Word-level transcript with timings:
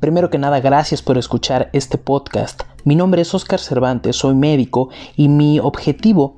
Primero 0.00 0.30
que 0.30 0.38
nada, 0.38 0.60
gracias 0.60 1.02
por 1.02 1.18
escuchar 1.18 1.70
este 1.72 1.98
podcast. 1.98 2.62
Mi 2.84 2.94
nombre 2.94 3.22
es 3.22 3.34
Oscar 3.34 3.58
Cervantes, 3.58 4.14
soy 4.14 4.36
médico 4.36 4.90
y 5.16 5.28
mi 5.28 5.58
objetivo 5.58 6.37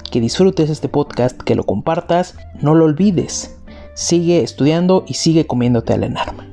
que 0.11 0.19
disfrutes 0.19 0.69
este 0.69 0.89
podcast, 0.89 1.41
que 1.41 1.55
lo 1.55 1.63
compartas, 1.63 2.35
no 2.61 2.75
lo 2.75 2.85
olvides. 2.85 3.57
Sigue 3.95 4.43
estudiando 4.43 5.05
y 5.07 5.13
sigue 5.15 5.47
comiéndote 5.47 5.93
al 5.93 6.03
enarma. 6.03 6.47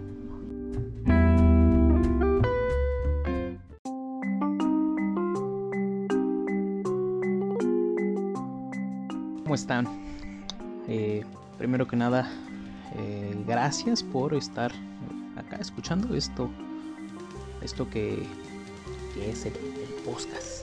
¿Cómo 9.43 9.55
están? 9.55 9.89
Eh, 10.87 11.25
primero 11.59 11.89
que 11.89 11.97
nada, 11.97 12.31
eh, 12.97 13.35
gracias 13.47 14.03
por 14.05 14.35
estar 14.35 14.71
acá 15.37 15.57
escuchando 15.57 16.15
esto, 16.15 16.49
esto 17.63 17.91
que, 17.91 18.23
es 19.19 19.47
el 19.47 19.53
podcast. 20.05 20.58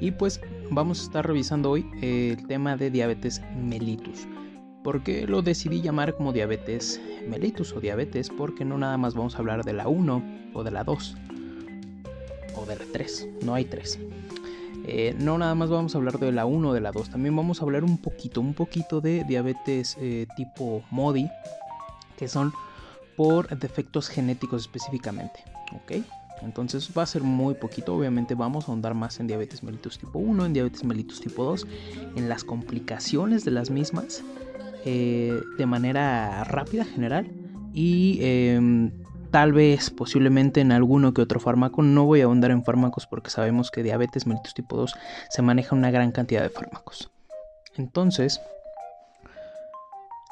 Y 0.00 0.12
pues 0.12 0.40
vamos 0.70 1.00
a 1.00 1.02
estar 1.04 1.26
revisando 1.26 1.70
hoy 1.70 1.86
el 2.02 2.46
tema 2.46 2.76
de 2.76 2.90
diabetes 2.90 3.42
mellitus. 3.56 4.26
¿Por 4.84 5.02
qué 5.02 5.26
lo 5.26 5.42
decidí 5.42 5.82
llamar 5.82 6.14
como 6.14 6.32
diabetes 6.32 7.00
mellitus 7.28 7.72
o 7.72 7.80
diabetes? 7.80 8.30
Porque 8.30 8.64
no 8.64 8.78
nada 8.78 8.96
más 8.96 9.14
vamos 9.14 9.34
a 9.34 9.38
hablar 9.38 9.64
de 9.64 9.72
la 9.72 9.88
1 9.88 10.50
o 10.54 10.64
de 10.64 10.70
la 10.70 10.84
2 10.84 11.16
o 12.56 12.66
de 12.66 12.76
la 12.76 12.84
3, 12.92 13.28
no 13.42 13.54
hay 13.54 13.64
3. 13.64 13.98
Eh, 14.86 15.14
no 15.18 15.36
nada 15.36 15.54
más 15.54 15.68
vamos 15.68 15.94
a 15.94 15.98
hablar 15.98 16.18
de 16.18 16.32
la 16.32 16.46
1 16.46 16.70
o 16.70 16.72
de 16.72 16.80
la 16.80 16.92
2, 16.92 17.10
también 17.10 17.36
vamos 17.36 17.60
a 17.60 17.64
hablar 17.64 17.84
un 17.84 17.98
poquito, 17.98 18.40
un 18.40 18.54
poquito 18.54 19.00
de 19.00 19.24
diabetes 19.24 19.96
eh, 20.00 20.26
tipo 20.36 20.82
MODI, 20.90 21.28
que 22.16 22.28
son 22.28 22.52
por 23.16 23.48
defectos 23.58 24.08
genéticos 24.08 24.62
específicamente, 24.62 25.44
¿ok? 25.74 26.04
Entonces 26.42 26.90
va 26.96 27.02
a 27.02 27.06
ser 27.06 27.22
muy 27.22 27.54
poquito, 27.54 27.94
obviamente 27.94 28.34
vamos 28.34 28.68
a 28.68 28.72
ahondar 28.72 28.94
más 28.94 29.20
en 29.20 29.26
diabetes 29.26 29.62
mellitus 29.62 29.98
tipo 29.98 30.18
1, 30.18 30.46
en 30.46 30.52
diabetes 30.52 30.84
mellitus 30.84 31.20
tipo 31.20 31.44
2, 31.44 31.66
en 32.16 32.28
las 32.28 32.44
complicaciones 32.44 33.44
de 33.44 33.50
las 33.50 33.70
mismas, 33.70 34.22
eh, 34.84 35.40
de 35.56 35.66
manera 35.66 36.44
rápida, 36.44 36.84
general, 36.84 37.30
y 37.72 38.18
em, 38.22 38.92
tal 39.30 39.52
vez 39.52 39.90
posiblemente 39.90 40.60
en 40.60 40.72
alguno 40.72 41.12
que 41.12 41.22
otro 41.22 41.40
fármaco, 41.40 41.82
no 41.82 42.04
voy 42.04 42.20
a 42.20 42.24
ahondar 42.24 42.50
en 42.50 42.64
fármacos 42.64 43.06
porque 43.06 43.30
sabemos 43.30 43.70
que 43.70 43.82
diabetes 43.82 44.26
mellitus 44.26 44.54
tipo 44.54 44.76
2 44.76 44.94
se 45.30 45.42
maneja 45.42 45.74
una 45.74 45.90
gran 45.90 46.12
cantidad 46.12 46.42
de 46.42 46.48
fármacos. 46.50 47.10
Entonces, 47.76 48.40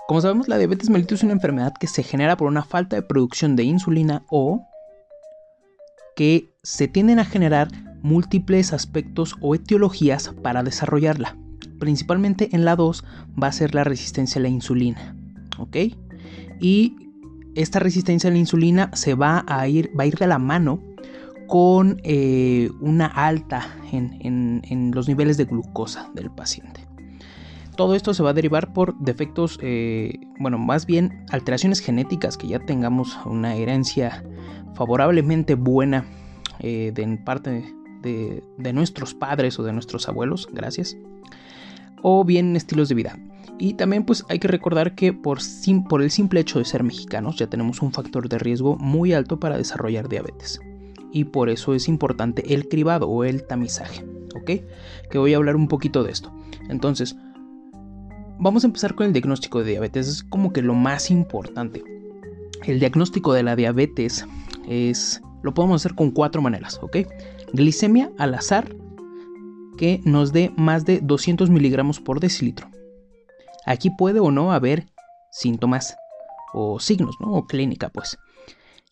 como 0.09 0.21
sabemos, 0.21 0.49
la 0.49 0.59
diabetes 0.59 0.89
mellitus 0.89 1.21
es 1.21 1.25
una 1.25 1.33
enfermedad 1.33 1.73
que 1.79 1.89
se 1.89 2.03
genera 2.03 2.37
por 2.37 2.49
una 2.49 2.65
falta 2.65 2.97
de 2.97 3.03
producción 3.03 3.57
de 3.57 3.65
insulina 3.65 4.23
o 4.31 4.67
que 6.17 6.53
se 6.65 6.89
tienden 6.89 7.21
a 7.21 7.25
generar 7.25 7.69
múltiples 8.03 8.73
aspectos 8.73 9.37
o 9.41 9.55
etiologías 9.55 10.35
para 10.43 10.65
desarrollarla. 10.65 11.37
Principalmente 11.79 12.49
en 12.53 12.65
la 12.65 12.75
2 12.75 13.05
va 13.41 13.49
a 13.49 13.53
ser 13.53 13.75
la 13.75 13.85
resistencia 13.85 14.41
a 14.41 14.43
la 14.43 14.49
insulina. 14.49 15.15
¿Ok? 15.59 15.77
Y 16.61 16.97
esta 17.55 17.79
resistencia 17.79 18.31
a 18.31 18.33
la 18.33 18.39
insulina 18.39 18.91
se 18.95 19.15
va 19.15 19.45
a 19.47 19.69
ir, 19.69 19.91
va 19.99 20.05
a 20.05 20.07
ir 20.07 20.17
de 20.17 20.27
la 20.27 20.39
mano 20.39 20.83
con 21.47 22.01
eh, 22.03 22.71
una 22.81 23.07
alta 23.07 23.69
en, 23.93 24.91
los 24.95 25.09
niveles 25.09 25.37
de 25.37 25.45
glucosa 25.45 26.11
del 26.15 26.31
paciente. 26.31 26.87
Todo 27.77 27.95
esto 27.95 28.15
se 28.15 28.23
va 28.23 28.31
a 28.31 28.35
derivar 28.35 28.73
por 28.73 28.99
defectos, 28.99 29.59
eh, 29.63 30.19
bueno, 30.41 30.59
más 30.59 30.87
bien 30.87 31.27
alteraciones 31.31 31.81
genéticas, 31.81 32.39
que 32.39 32.49
ya 32.49 32.59
tengamos 32.59 33.19
una 33.27 33.55
herencia 33.55 34.25
favorablemente 34.75 35.55
buena 35.55 36.05
eh, 36.61 36.93
de 36.95 37.19
parte 37.19 37.65
de, 38.03 38.73
nuestros 38.73 39.15
padres 39.15 39.59
o 39.59 39.65
de 39.65 39.73
nuestros 39.73 40.09
abuelos, 40.09 40.49
gracias, 40.53 40.97
o 42.03 42.25
bien 42.25 42.57
estilos 42.57 42.89
de 42.89 42.95
vida. 42.95 43.19
Y 43.59 43.75
también 43.75 44.05
pues 44.05 44.25
hay 44.29 44.39
que 44.39 44.49
recordar 44.49 44.95
que 44.95 45.13
por, 45.13 45.39
por 45.89 46.03
el 46.03 46.11
simple 46.11 46.41
hecho 46.41 46.59
de 46.59 46.65
ser 46.65 46.83
mexicanos 46.83 47.37
ya 47.37 47.47
tenemos 47.47 47.81
un 47.81 47.93
factor 47.93 48.29
de 48.29 48.39
riesgo 48.39 48.77
muy 48.77 49.13
alto 49.13 49.41
para 49.41 49.57
desarrollar 49.57 50.09
diabetes. 50.09 50.61
Y 51.13 51.25
por 51.25 51.49
eso 51.49 51.75
es 51.75 51.89
importante 51.89 52.55
el 52.55 52.69
cribado 52.69 53.09
o 53.09 53.25
el 53.25 53.47
tamizaje, 53.47 54.05
¿ok? 54.35 54.51
Que 55.11 55.19
voy 55.19 55.33
a 55.33 55.39
hablar 55.39 55.57
un 55.57 55.69
poquito 55.69 56.05
de 56.05 56.13
esto. 56.13 56.31
Entonces, 56.69 57.17
vamos 58.39 58.65
a 58.65 58.67
empezar 58.67 58.95
con 58.95 59.07
el 59.07 59.13
diagnóstico 59.13 59.61
de 59.61 59.71
diabetes. 59.71 60.09
Es 60.09 60.23
como 60.23 60.53
que 60.53 60.63
lo 60.63 60.75
más 60.75 61.11
importante. 61.11 61.83
El 62.65 62.81
diagnóstico 62.81 63.33
de 63.33 63.43
la 63.43 63.57
diabetes 63.57 64.27
es 64.69 65.21
lo 65.43 65.55
podemos 65.55 65.83
hacer 65.83 65.95
con 65.95 66.11
cuatro 66.11 66.43
maneras, 66.43 66.81
¿ok? 66.83 66.99
Glicemia 67.53 68.11
al 68.19 68.35
azar 68.35 68.75
que 69.79 70.01
nos 70.05 70.33
dé 70.33 70.53
más 70.57 70.85
de 70.85 71.01
200 71.01 71.51
miligramos 71.51 72.01
por 72.01 72.19
decilitro. 72.19 72.69
Aquí 73.65 73.91
puede 73.91 74.21
o 74.21 74.31
no 74.31 74.53
haber 74.53 74.87
síntomas 75.31 75.97
o 76.53 76.81
signos, 76.81 77.17
¿no? 77.21 77.33
O 77.33 77.47
clínica, 77.47 77.91
pues. 77.91 78.19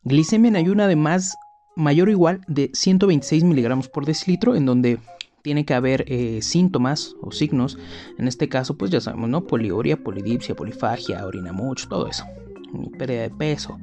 Glicemia 0.05 0.49
en 0.49 0.57
ayuna 0.57 0.87
de 0.87 0.97
más 0.97 1.35
mayor 1.77 2.09
o 2.09 2.13
igual 2.13 2.43
de 2.47 2.71
126 2.73 3.43
miligramos 3.45 3.89
por 3.89 4.05
decilitro, 4.05 4.55
en 4.55 4.67
donde 4.67 4.99
tiene 5.43 5.65
que 5.65 5.75
haber 5.75 6.05
eh, 6.09 6.41
síntomas 6.41 7.17
o 7.21 7.31
signos, 7.31 7.79
en 8.19 8.29
este 8.29 8.49
caso 8.49 8.79
pues 8.79 8.91
ya 8.91 9.01
sabemos, 9.01 9.29
¿no? 9.29 9.47
Poliuria, 9.47 10.03
polidipsia, 10.03 10.55
polifagia, 10.55 11.27
orina 11.27 11.53
mucho, 11.53 11.89
todo 11.89 12.09
eso, 12.09 12.25
pérdida 12.99 13.23
de 13.23 13.31
peso. 13.31 13.79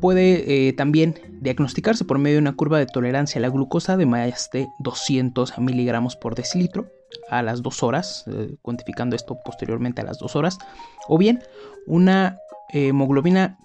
Puede 0.00 0.68
eh, 0.68 0.72
también 0.72 1.14
diagnosticarse 1.40 2.04
por 2.04 2.18
medio 2.18 2.36
de 2.36 2.42
una 2.42 2.56
curva 2.56 2.78
de 2.78 2.86
tolerancia 2.86 3.38
a 3.38 3.42
la 3.42 3.48
glucosa 3.48 3.96
de 3.96 4.06
más 4.06 4.50
de 4.52 4.68
200 4.80 5.58
miligramos 5.58 6.16
por 6.16 6.34
decilitro 6.34 6.86
a 7.30 7.42
las 7.42 7.62
2 7.62 7.82
horas, 7.82 8.24
eh, 8.26 8.56
cuantificando 8.62 9.16
esto 9.16 9.38
posteriormente 9.44 10.02
a 10.02 10.04
las 10.04 10.18
2 10.18 10.36
horas, 10.36 10.58
o 11.08 11.18
bien 11.18 11.40
una 11.86 12.38
hemoglobina 12.72 13.58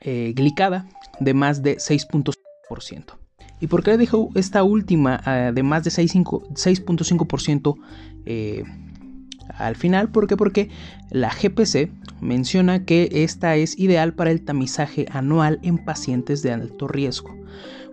glicada 0.00 0.88
de 1.20 1.34
más 1.34 1.62
de 1.62 1.76
6.5%. 1.76 3.18
¿Y 3.60 3.68
por 3.68 3.84
qué 3.84 3.96
dejo 3.96 4.30
esta 4.34 4.64
última 4.64 5.18
de 5.52 5.62
más 5.62 5.84
de 5.84 5.90
6.5% 5.90 7.76
eh, 8.24 8.64
al 9.48 9.76
final? 9.76 10.10
¿Por 10.10 10.26
qué? 10.26 10.36
Porque 10.36 10.70
la 11.10 11.30
GPC 11.30 11.90
menciona 12.20 12.84
que 12.84 13.08
esta 13.12 13.56
es 13.56 13.78
ideal 13.78 14.14
para 14.14 14.30
el 14.30 14.44
tamizaje 14.44 15.06
anual 15.10 15.58
en 15.62 15.78
pacientes 15.84 16.42
de 16.42 16.52
alto 16.52 16.88
riesgo. 16.88 17.34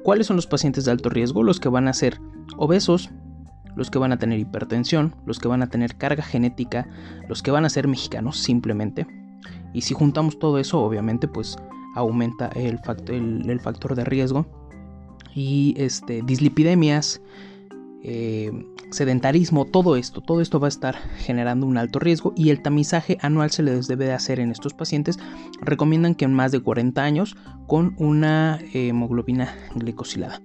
¿Cuáles 0.04 0.28
son 0.28 0.36
los 0.36 0.48
pacientes 0.48 0.86
de 0.86 0.92
alto 0.92 1.10
riesgo? 1.10 1.44
Los 1.44 1.60
que 1.60 1.70
van 1.70 1.88
a 1.88 1.94
ser 1.94 2.20
obesos, 2.58 3.10
los 3.76 3.90
que 3.92 4.00
van 4.00 4.12
a 4.12 4.18
tener 4.18 4.40
hipertensión, 4.40 5.16
los 5.26 5.40
que 5.40 5.48
van 5.48 5.62
a 5.62 5.68
tener 5.68 5.96
carga 5.96 6.24
genética, 6.24 6.88
los 7.28 7.44
que 7.44 7.52
van 7.52 7.66
a 7.66 7.70
ser 7.70 7.88
mexicanos 7.88 8.38
simplemente. 8.38 9.08
Y 9.74 9.82
si 9.82 9.94
juntamos 9.94 10.40
todo 10.40 10.58
eso, 10.60 10.80
obviamente, 10.80 11.28
pues 11.28 11.58
aumenta 11.96 12.50
el, 12.56 12.80
el 13.50 13.60
factor 13.60 13.96
de 13.96 14.06
riesgo 14.06 14.46
y 15.36 15.74
este, 15.78 16.22
dislipidemias, 16.24 17.22
eh, 18.04 18.52
sedentarismo, 18.92 19.66
todo 19.66 19.96
esto, 19.96 20.22
todo 20.22 20.42
esto 20.42 20.60
va 20.60 20.68
a 20.68 20.70
estar 20.70 20.96
generando 21.18 21.66
un 21.66 21.78
alto 21.78 22.00
riesgo 22.00 22.34
y 22.36 22.50
el 22.50 22.62
tamizaje 22.62 23.18
anual 23.22 23.52
se 23.52 23.64
les 23.64 23.88
debe 23.88 24.06
de 24.06 24.14
hacer 24.14 24.40
en 24.40 24.52
estos 24.52 24.74
pacientes. 24.74 25.20
Recomiendan 25.62 26.16
que 26.16 26.26
en 26.26 26.34
más 26.34 26.52
de 26.52 26.62
40 26.62 27.02
años 27.02 27.36
con 27.68 27.96
una 27.98 28.60
hemoglobina 28.74 29.54
glicosilada. 29.76 30.42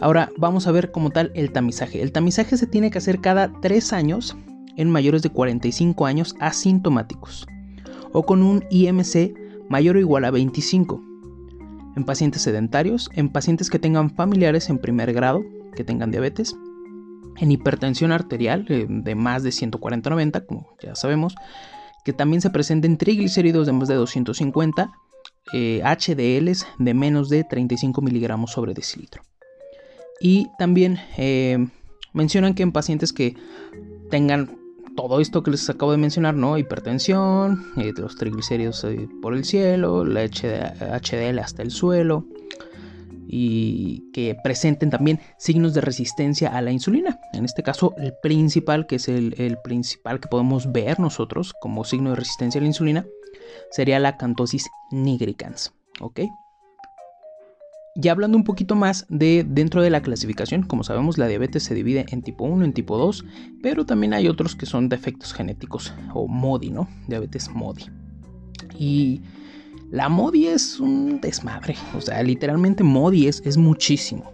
Ahora 0.00 0.30
vamos 0.36 0.66
a 0.66 0.72
ver 0.72 0.90
como 0.90 1.10
tal 1.10 1.32
el 1.34 1.52
tamizaje. 1.52 2.02
El 2.02 2.12
tamizaje 2.12 2.56
se 2.56 2.66
tiene 2.66 2.90
que 2.90 2.98
hacer 2.98 3.20
cada 3.20 3.50
3 3.60 3.92
años 3.92 4.36
en 4.76 4.90
mayores 4.90 5.22
de 5.22 5.30
45 5.30 6.06
años 6.06 6.34
asintomáticos 6.38 7.46
o 8.12 8.24
con 8.24 8.42
un 8.42 8.64
IMC 8.70 9.34
mayor 9.68 9.96
o 9.96 10.00
igual 10.00 10.24
a 10.24 10.30
25 10.30 11.02
en 11.96 12.04
pacientes 12.04 12.42
sedentarios, 12.42 13.10
en 13.14 13.30
pacientes 13.30 13.70
que 13.70 13.78
tengan 13.78 14.10
familiares 14.10 14.68
en 14.68 14.78
primer 14.78 15.14
grado, 15.14 15.42
que 15.74 15.82
tengan 15.82 16.10
diabetes, 16.10 16.54
en 17.38 17.52
hipertensión 17.52 18.12
arterial 18.12 18.66
eh, 18.68 18.86
de 18.88 19.14
más 19.14 19.42
de 19.42 19.50
140-90, 19.50 20.46
como 20.46 20.76
ya 20.80 20.94
sabemos, 20.94 21.34
que 22.04 22.12
también 22.12 22.40
se 22.40 22.50
presenten 22.50 22.98
triglicéridos 22.98 23.66
de 23.66 23.72
más 23.72 23.88
de 23.88 23.94
250, 23.94 24.92
eh, 25.52 25.82
HDLs 25.84 26.66
de 26.78 26.94
menos 26.94 27.28
de 27.28 27.44
35 27.44 28.00
miligramos 28.02 28.52
sobre 28.52 28.74
decilitro. 28.74 29.22
Y 30.20 30.48
también 30.58 30.98
eh, 31.18 31.68
mencionan 32.12 32.54
que 32.54 32.62
en 32.62 32.72
pacientes 32.72 33.12
que 33.12 33.36
tengan 34.10 34.58
todo 34.96 35.20
esto 35.20 35.42
que 35.42 35.50
les 35.50 35.68
acabo 35.68 35.92
de 35.92 35.98
mencionar, 35.98 36.34
¿no? 36.34 36.58
Hipertensión, 36.58 37.64
eh, 37.76 37.92
los 37.96 38.16
triglicéridos 38.16 38.86
por 39.20 39.34
el 39.34 39.44
cielo, 39.44 40.04
la 40.04 40.24
HDL 40.24 41.38
hasta 41.38 41.62
el 41.62 41.70
suelo 41.70 42.24
y 43.28 44.10
que 44.12 44.36
presenten 44.42 44.90
también 44.90 45.20
signos 45.38 45.74
de 45.74 45.80
resistencia 45.80 46.56
a 46.56 46.62
la 46.62 46.72
insulina. 46.72 47.20
En 47.32 47.44
este 47.44 47.62
caso, 47.62 47.94
el 47.98 48.14
principal, 48.22 48.86
que 48.86 48.96
es 48.96 49.08
el, 49.08 49.58
principal 49.64 50.20
que 50.20 50.28
podemos 50.28 50.72
ver 50.72 51.00
nosotros 51.00 51.54
como 51.60 51.84
signo 51.84 52.10
de 52.10 52.16
resistencia 52.16 52.60
a 52.60 52.62
la 52.62 52.68
insulina, 52.68 53.06
sería 53.70 53.98
la 53.98 54.16
cantosis 54.16 54.68
nigricans, 54.90 55.72
¿ok? 56.00 56.20
Ya 57.98 58.12
hablando 58.12 58.36
un 58.36 58.44
poquito 58.44 58.74
más 58.74 59.06
de 59.08 59.44
dentro 59.48 59.80
de 59.80 59.88
la 59.88 60.02
clasificación, 60.02 60.62
como 60.62 60.84
sabemos 60.84 61.16
la 61.16 61.28
diabetes 61.28 61.62
se 61.62 61.74
divide 61.74 62.04
en 62.10 62.22
tipo 62.22 62.44
1, 62.44 62.64
en 62.66 62.74
tipo 62.74 62.98
2, 62.98 63.24
pero 63.62 63.86
también 63.86 64.12
hay 64.12 64.28
otros 64.28 64.54
que 64.54 64.66
son 64.66 64.90
defectos 64.90 65.32
genéticos 65.32 65.94
o 66.12 66.28
MODI, 66.28 66.70
¿no? 66.70 66.88
Diabetes 67.08 67.48
MODI. 67.48 67.86
Y 68.78 69.22
la 69.90 70.08
MODI 70.08 70.46
es 70.48 70.80
un 70.80 71.20
desmadre, 71.20 71.76
o 71.96 72.00
sea, 72.00 72.22
literalmente 72.22 72.82
MODI 72.82 73.28
es, 73.28 73.42
es 73.44 73.56
muchísimo. 73.56 74.32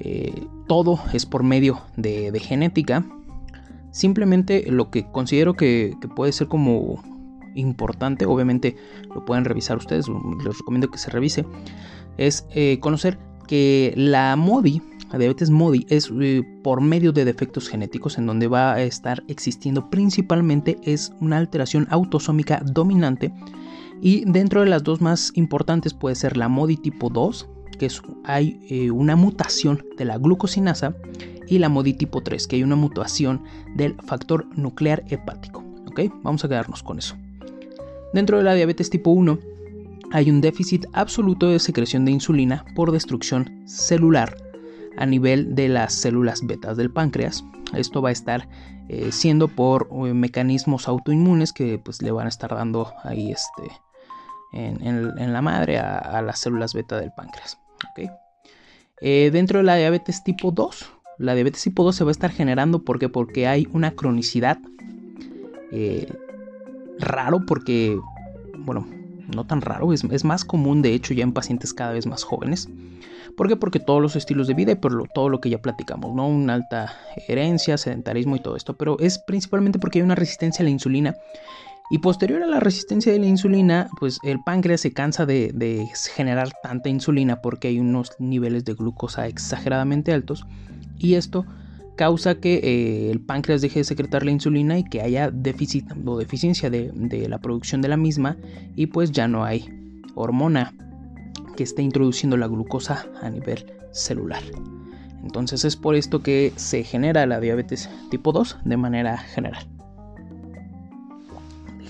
Eh, 0.00 0.46
todo 0.66 0.98
es 1.12 1.26
por 1.26 1.42
medio 1.42 1.80
de, 1.96 2.32
genética. 2.40 3.04
Simplemente 3.92 4.64
lo 4.70 4.90
que 4.90 5.06
considero 5.10 5.54
que, 5.54 5.94
puede 6.16 6.32
ser 6.32 6.48
como 6.48 7.02
importante, 7.54 8.24
obviamente 8.26 8.76
lo 9.14 9.24
pueden 9.24 9.44
revisar 9.44 9.76
ustedes, 9.76 10.06
les 10.08 10.58
recomiendo 10.58 10.90
que 10.90 10.98
se 10.98 11.10
revise 11.10 11.44
es 12.18 12.46
eh, 12.50 12.78
conocer 12.80 13.18
que 13.46 13.92
la 13.96 14.36
MODI, 14.36 14.82
la 15.12 15.18
diabetes 15.18 15.50
MODI, 15.50 15.86
es 15.88 16.10
eh, 16.20 16.42
por 16.62 16.80
medio 16.80 17.12
de 17.12 17.24
defectos 17.24 17.68
genéticos 17.68 18.18
en 18.18 18.26
donde 18.26 18.48
va 18.48 18.72
a 18.72 18.82
estar 18.82 19.22
existiendo 19.28 19.90
principalmente 19.90 20.78
es 20.84 21.12
una 21.20 21.38
alteración 21.38 21.86
autosómica 21.90 22.62
dominante 22.64 23.32
y 24.04 24.24
dentro 24.26 24.60
de 24.60 24.66
las 24.66 24.82
dos 24.82 25.00
más 25.00 25.30
importantes 25.36 25.94
puede 25.94 26.16
ser 26.16 26.36
la 26.36 26.48
MODI 26.48 26.76
tipo 26.76 27.08
2, 27.08 27.48
que 27.78 27.86
es, 27.86 28.02
hay 28.24 28.58
eh, 28.68 28.90
una 28.90 29.14
mutación 29.14 29.84
de 29.96 30.04
la 30.04 30.18
glucosinasa, 30.18 30.96
y 31.46 31.60
la 31.60 31.68
MODI 31.68 31.94
tipo 31.94 32.20
3, 32.20 32.48
que 32.48 32.56
hay 32.56 32.64
una 32.64 32.74
mutación 32.74 33.44
del 33.76 33.94
factor 34.04 34.46
nuclear 34.56 35.04
hepático. 35.08 35.62
¿Ok? 35.86 36.00
Vamos 36.22 36.44
a 36.44 36.48
quedarnos 36.48 36.82
con 36.82 36.98
eso. 36.98 37.14
Dentro 38.12 38.38
de 38.38 38.42
la 38.42 38.54
diabetes 38.54 38.90
tipo 38.90 39.12
1 39.12 39.38
hay 40.10 40.30
un 40.30 40.40
déficit 40.40 40.84
absoluto 40.92 41.48
de 41.48 41.60
secreción 41.60 42.04
de 42.04 42.10
insulina 42.10 42.64
por 42.74 42.90
destrucción 42.90 43.62
celular 43.66 44.36
a 44.96 45.06
nivel 45.06 45.54
de 45.54 45.68
las 45.68 45.94
células 45.94 46.44
betas 46.44 46.76
del 46.76 46.90
páncreas. 46.90 47.44
Esto 47.72 48.02
va 48.02 48.08
a 48.08 48.12
estar 48.12 48.48
eh, 48.88 49.12
siendo 49.12 49.46
por 49.46 49.88
eh, 49.92 50.12
mecanismos 50.12 50.88
autoinmunes 50.88 51.52
que 51.52 51.78
pues, 51.78 52.02
le 52.02 52.10
van 52.10 52.26
a 52.26 52.30
estar 52.30 52.50
dando 52.50 52.92
ahí 53.04 53.30
este, 53.30 53.70
en, 54.52 55.32
la 55.32 55.42
madre 55.42 55.78
a, 55.78 56.22
las 56.22 56.38
células 56.40 56.74
beta 56.74 56.98
del 56.98 57.12
páncreas. 57.12 57.58
Eh, 59.00 59.30
dentro 59.32 59.58
de 59.58 59.64
la 59.64 59.76
diabetes 59.76 60.22
tipo 60.22 60.52
2, 60.52 60.92
la 61.18 61.34
diabetes 61.34 61.62
tipo 61.62 61.82
2 61.82 61.96
se 61.96 62.04
va 62.04 62.10
a 62.10 62.12
estar 62.12 62.30
generando 62.30 62.84
porque, 62.84 63.08
porque 63.08 63.48
hay 63.48 63.66
una 63.72 63.92
cronicidad 63.92 64.58
raro 66.98 67.44
porque, 67.46 67.98
bueno, 68.58 68.86
no 69.34 69.44
tan 69.44 69.60
raro, 69.60 69.92
es, 69.92 70.24
más 70.24 70.44
común 70.44 70.82
de 70.82 70.94
hecho 70.94 71.14
ya 71.14 71.22
en 71.22 71.32
pacientes 71.32 71.74
cada 71.74 71.92
vez 71.92 72.06
más 72.06 72.24
jóvenes. 72.24 72.68
¿Por 73.36 73.48
qué? 73.48 73.56
Porque 73.56 73.80
todos 73.80 74.02
los 74.02 74.14
estilos 74.14 74.46
de 74.46 74.54
vida 74.54 74.72
y 74.72 74.74
por 74.74 75.08
todo 75.08 75.28
lo 75.28 75.40
que 75.40 75.48
ya 75.48 75.58
platicamos, 75.58 76.14
¿no? 76.14 76.28
Una 76.28 76.54
alta 76.54 76.94
herencia, 77.28 77.78
sedentarismo 77.78 78.36
y 78.36 78.40
todo 78.40 78.56
esto, 78.56 78.76
pero 78.76 78.98
es 78.98 79.18
principalmente 79.18 79.78
porque 79.78 79.98
hay 79.98 80.02
una 80.02 80.14
resistencia 80.14 80.62
a 80.62 80.64
la 80.64 80.70
insulina. 80.70 81.16
Y 81.92 81.98
posterior 81.98 82.42
a 82.42 82.46
la 82.46 82.58
resistencia 82.58 83.12
de 83.12 83.18
la 83.18 83.26
insulina, 83.26 83.90
pues 84.00 84.18
el 84.22 84.40
páncreas 84.42 84.80
se 84.80 84.94
cansa 84.94 85.26
de, 85.26 85.90
generar 86.14 86.48
tanta 86.62 86.88
insulina 86.88 87.42
porque 87.42 87.68
hay 87.68 87.80
unos 87.80 88.12
niveles 88.18 88.64
de 88.64 88.72
glucosa 88.72 89.26
exageradamente 89.26 90.14
altos. 90.14 90.46
Y 90.96 91.16
esto 91.16 91.44
causa 91.94 92.36
que 92.36 92.54
eh, 92.54 93.10
el 93.10 93.20
páncreas 93.20 93.60
deje 93.60 93.80
de 93.80 93.84
secretar 93.84 94.24
la 94.24 94.30
insulina 94.30 94.78
y 94.78 94.84
que 94.84 95.02
haya 95.02 95.30
déficit 95.30 95.84
o 96.06 96.16
deficiencia 96.16 96.70
de, 96.70 97.26
la 97.28 97.38
producción 97.42 97.82
de 97.82 97.88
la 97.88 97.98
misma 97.98 98.38
y 98.74 98.86
pues 98.86 99.12
ya 99.12 99.28
no 99.28 99.44
hay 99.44 99.68
hormona 100.14 100.72
que 101.58 101.62
esté 101.62 101.82
introduciendo 101.82 102.38
la 102.38 102.46
glucosa 102.46 103.04
a 103.20 103.28
nivel 103.28 103.70
celular. 103.90 104.42
Entonces 105.22 105.66
es 105.66 105.76
por 105.76 105.94
esto 105.94 106.22
que 106.22 106.54
se 106.56 106.84
genera 106.84 107.26
la 107.26 107.38
diabetes 107.38 107.90
tipo 108.10 108.32
2 108.32 108.60
de 108.64 108.76
manera 108.78 109.18
general. 109.18 109.66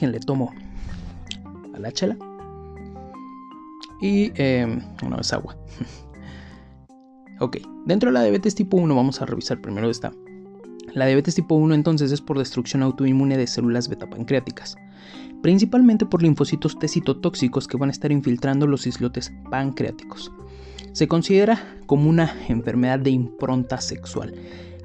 Déjenle 0.03 0.19
tomo 0.19 0.53
a 1.75 1.79
la 1.79 1.93
chela. 1.93 2.17
Y 4.01 4.33
eh, 4.35 4.67
no 5.09 5.21
es 5.21 5.33
agua. 5.33 5.57
Ok, 7.41 7.57
dentro 7.87 8.11
de 8.11 8.15
la 8.15 8.23
diabetes 8.23 8.55
tipo 8.55 8.77
1 8.77 8.95
vamos 8.95 9.21
a 9.21 9.27
revisar 9.27 9.61
primero 9.61 9.91
esta. 9.91 10.13
La 10.95 11.07
diabetes 11.07 11.35
tipo 11.35 11.57
1 11.57 11.75
entonces 11.75 12.13
es 12.13 12.21
por 12.21 12.39
destrucción 12.39 12.85
autoinmune 12.85 13.37
de 13.37 13.49
células 13.49 13.89
beta 13.89 14.09
pancreáticas, 14.09 14.77
principalmente 15.43 16.07
por 16.07 16.23
linfocitos 16.23 16.79
T 16.79 16.87
citotóxicos 16.87 17.67
que 17.67 17.77
van 17.77 17.89
a 17.89 17.93
estar 17.93 18.13
infiltrando 18.13 18.69
los 18.69 18.87
islotes 18.87 19.33
pancreáticos. 19.51 20.31
Se 20.93 21.09
considera 21.09 21.61
como 21.87 22.09
una 22.09 22.33
enfermedad 22.47 23.01
de 23.01 23.11
impronta 23.11 23.81
sexual. 23.81 24.35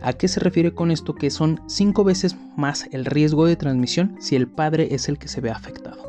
¿A 0.02 0.14
qué 0.14 0.28
se 0.28 0.40
refiere 0.40 0.74
con 0.74 0.92
esto? 0.92 1.16
Que 1.16 1.30
son 1.30 1.62
5 1.68 2.04
veces 2.04 2.36
más 2.56 2.88
el 2.92 3.06
riesgo 3.06 3.46
de 3.46 3.56
transmisión 3.56 4.16
si 4.20 4.36
el 4.36 4.48
padre 4.48 4.90
es 4.92 5.10
el 5.10 5.18
que 5.18 5.28
se 5.28 5.42
ve 5.42 5.50
afectado. 5.50 6.08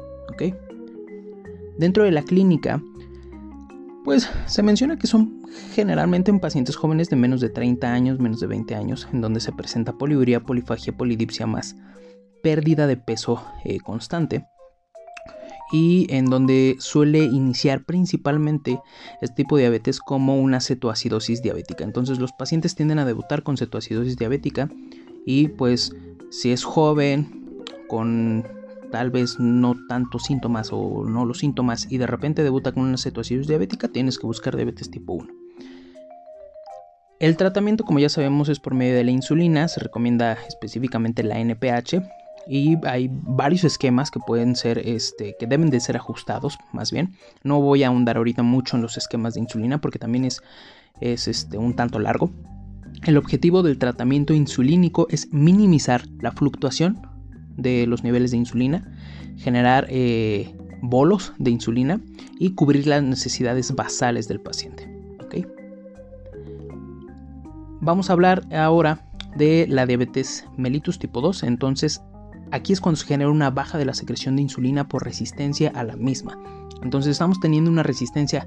Dentro 1.78 2.04
de 2.04 2.12
la 2.12 2.22
clínica 2.22 2.80
pues 4.04 4.30
se 4.46 4.62
menciona 4.62 4.96
que 4.96 5.06
son 5.06 5.42
generalmente 5.74 6.30
en 6.30 6.40
pacientes 6.40 6.76
jóvenes 6.76 7.10
de 7.10 7.16
menos 7.16 7.40
de 7.40 7.50
30 7.50 7.92
años, 7.92 8.20
menos 8.20 8.40
de 8.40 8.46
20 8.46 8.74
años, 8.74 9.08
en 9.12 9.20
donde 9.20 9.40
se 9.40 9.52
presenta 9.52 9.92
poliuria, 9.92 10.40
polifagia, 10.40 10.96
polidipsia 10.96 11.46
más 11.46 11.76
pérdida 12.42 12.86
de 12.86 12.96
peso 12.96 13.44
eh, 13.64 13.80
constante 13.80 14.46
y 15.72 16.06
en 16.10 16.26
donde 16.26 16.76
suele 16.78 17.20
iniciar 17.20 17.84
principalmente 17.84 18.80
este 19.20 19.36
tipo 19.36 19.56
de 19.56 19.62
diabetes 19.62 20.00
como 20.00 20.40
una 20.40 20.60
cetoacidosis 20.60 21.42
diabética. 21.42 21.84
Entonces 21.84 22.18
los 22.18 22.32
pacientes 22.32 22.74
tienden 22.74 22.98
a 22.98 23.04
debutar 23.04 23.42
con 23.42 23.56
cetoacidosis 23.56 24.16
diabética 24.16 24.70
y 25.26 25.48
pues 25.48 25.94
si 26.30 26.52
es 26.52 26.64
joven 26.64 27.64
con 27.88 28.46
tal 28.90 29.10
vez 29.10 29.38
no 29.38 29.74
tantos 29.88 30.24
síntomas 30.24 30.70
o 30.72 31.04
no 31.04 31.26
los 31.26 31.38
síntomas 31.38 31.86
y 31.90 31.98
de 31.98 32.06
repente 32.06 32.42
debuta 32.42 32.72
con 32.72 32.84
una 32.84 32.96
cetoacidosis 32.96 33.48
diabética, 33.48 33.88
tienes 33.88 34.18
que 34.18 34.26
buscar 34.26 34.56
diabetes 34.56 34.90
tipo 34.90 35.14
1. 35.14 35.28
El 37.20 37.36
tratamiento, 37.36 37.84
como 37.84 37.98
ya 37.98 38.08
sabemos, 38.08 38.48
es 38.48 38.60
por 38.60 38.74
medio 38.74 38.94
de 38.94 39.02
la 39.02 39.10
insulina, 39.10 39.66
se 39.66 39.80
recomienda 39.80 40.38
específicamente 40.46 41.24
la 41.24 41.40
NPH 41.40 42.00
y 42.48 42.76
hay 42.86 43.10
varios 43.10 43.64
esquemas 43.64 44.10
que 44.10 44.20
pueden 44.20 44.56
ser, 44.56 44.78
este, 44.78 45.36
que 45.38 45.46
deben 45.46 45.70
de 45.70 45.80
ser 45.80 45.96
ajustados, 45.96 46.58
más 46.72 46.90
bien. 46.90 47.14
No 47.42 47.60
voy 47.60 47.82
a 47.82 47.88
ahondar 47.88 48.16
ahorita 48.16 48.42
mucho 48.42 48.76
en 48.76 48.82
los 48.82 48.96
esquemas 48.96 49.34
de 49.34 49.40
insulina 49.40 49.80
porque 49.80 49.98
también 49.98 50.24
es, 50.24 50.40
es 51.00 51.28
este, 51.28 51.58
un 51.58 51.74
tanto 51.74 51.98
largo. 51.98 52.30
El 53.04 53.16
objetivo 53.16 53.62
del 53.62 53.78
tratamiento 53.78 54.34
insulínico 54.34 55.06
es 55.10 55.32
minimizar 55.32 56.02
la 56.20 56.32
fluctuación 56.32 57.00
de 57.56 57.86
los 57.86 58.02
niveles 58.02 58.30
de 58.30 58.38
insulina, 58.38 58.92
generar 59.36 59.86
eh, 59.90 60.56
bolos 60.80 61.32
de 61.38 61.50
insulina 61.50 62.00
y 62.38 62.54
cubrir 62.54 62.86
las 62.86 63.02
necesidades 63.02 63.74
basales 63.74 64.26
del 64.26 64.40
paciente. 64.40 64.98
Vamos 67.80 68.10
a 68.10 68.12
hablar 68.12 68.42
ahora 68.52 69.06
de 69.36 69.66
la 69.68 69.86
diabetes 69.86 70.44
mellitus 70.56 70.98
tipo 70.98 71.20
2. 71.20 71.44
Entonces, 71.44 72.02
aquí 72.50 72.72
es 72.72 72.80
cuando 72.80 72.96
se 72.96 73.06
genera 73.06 73.30
una 73.30 73.50
baja 73.50 73.78
de 73.78 73.84
la 73.84 73.94
secreción 73.94 74.36
de 74.36 74.42
insulina 74.42 74.88
por 74.88 75.04
resistencia 75.04 75.70
a 75.74 75.84
la 75.84 75.96
misma. 75.96 76.38
Entonces, 76.82 77.12
estamos 77.12 77.40
teniendo 77.40 77.70
una 77.70 77.82
resistencia 77.82 78.46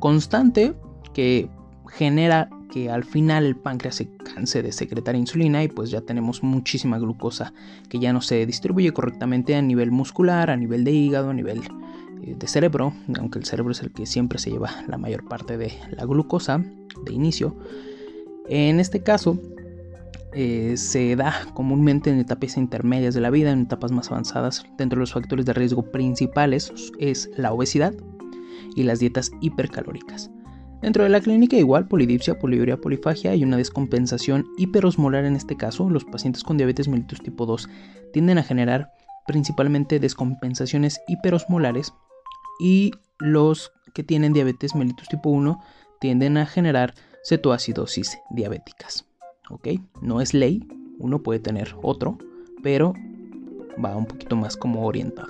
constante 0.00 0.74
que 1.12 1.48
genera 1.88 2.50
que 2.70 2.90
al 2.90 3.04
final 3.04 3.46
el 3.46 3.56
páncreas 3.56 3.96
se 3.96 4.10
canse 4.16 4.62
de 4.62 4.72
secretar 4.72 5.16
insulina 5.16 5.62
y 5.64 5.68
pues 5.68 5.90
ya 5.90 6.02
tenemos 6.02 6.42
muchísima 6.42 6.98
glucosa 6.98 7.52
que 7.88 7.98
ya 7.98 8.12
no 8.12 8.20
se 8.20 8.44
distribuye 8.46 8.92
correctamente 8.92 9.56
a 9.56 9.62
nivel 9.62 9.90
muscular, 9.90 10.50
a 10.50 10.56
nivel 10.56 10.84
de 10.84 10.92
hígado, 10.92 11.30
a 11.30 11.34
nivel 11.34 11.62
eh, 12.22 12.34
de 12.38 12.46
cerebro, 12.46 12.92
aunque 13.18 13.38
el 13.38 13.46
cerebro 13.46 13.72
es 13.72 13.80
el 13.80 13.90
que 13.90 14.06
siempre 14.06 14.38
se 14.38 14.50
lleva 14.50 14.70
la 14.86 14.98
mayor 14.98 15.26
parte 15.26 15.56
de 15.56 15.72
la 15.90 16.04
glucosa 16.04 16.62
de 17.04 17.12
inicio. 17.12 17.56
En 18.48 18.80
este 18.80 19.02
caso, 19.02 19.38
eh, 20.40 20.76
se 20.76 21.16
da 21.16 21.34
comúnmente 21.52 22.10
en 22.10 22.20
etapas 22.20 22.56
intermedias 22.56 23.12
de 23.12 23.20
la 23.20 23.30
vida, 23.30 23.50
en 23.50 23.62
etapas 23.62 23.90
más 23.90 24.12
avanzadas. 24.12 24.64
Dentro 24.76 24.98
de 24.98 25.00
los 25.00 25.12
factores 25.12 25.44
de 25.46 25.52
riesgo 25.52 25.90
principales 25.90 26.72
es 27.00 27.28
la 27.36 27.52
obesidad 27.52 27.92
y 28.76 28.84
las 28.84 29.00
dietas 29.00 29.32
hipercalóricas. 29.40 30.30
Dentro 30.80 31.02
de 31.02 31.08
la 31.08 31.20
clínica 31.20 31.56
igual 31.56 31.88
polidipsia, 31.88 32.38
poliuria, 32.38 32.76
polifagia 32.76 33.34
y 33.34 33.42
una 33.42 33.56
descompensación 33.56 34.46
hiperosmolar 34.58 35.24
en 35.24 35.34
este 35.34 35.56
caso, 35.56 35.90
los 35.90 36.04
pacientes 36.04 36.44
con 36.44 36.56
diabetes 36.56 36.86
mellitus 36.86 37.20
tipo 37.20 37.44
2 37.44 37.68
tienden 38.12 38.38
a 38.38 38.44
generar 38.44 38.92
principalmente 39.26 39.98
descompensaciones 39.98 41.00
hiperosmolares 41.08 41.92
y 42.60 42.92
los 43.18 43.72
que 43.92 44.04
tienen 44.04 44.34
diabetes 44.34 44.76
mellitus 44.76 45.08
tipo 45.08 45.30
1 45.30 45.60
tienden 46.00 46.36
a 46.36 46.46
generar 46.46 46.94
cetoacidosis 47.28 48.16
diabéticas. 48.30 49.07
¿Ok? 49.50 49.68
No 50.02 50.20
es 50.20 50.34
ley, 50.34 50.66
uno 50.98 51.22
puede 51.22 51.40
tener 51.40 51.74
otro, 51.82 52.18
pero 52.62 52.94
va 53.82 53.96
un 53.96 54.06
poquito 54.06 54.36
más 54.36 54.56
como 54.56 54.84
orientado. 54.84 55.28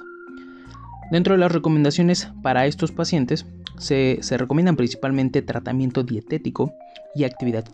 Dentro 1.10 1.34
de 1.34 1.38
las 1.38 1.52
recomendaciones 1.52 2.30
para 2.42 2.66
estos 2.66 2.92
pacientes 2.92 3.46
se, 3.78 4.20
recomiendan 4.36 4.76
principalmente 4.76 5.40
tratamiento 5.42 6.02
dietético 6.02 6.74
y 7.14 7.24
actividad 7.24 7.64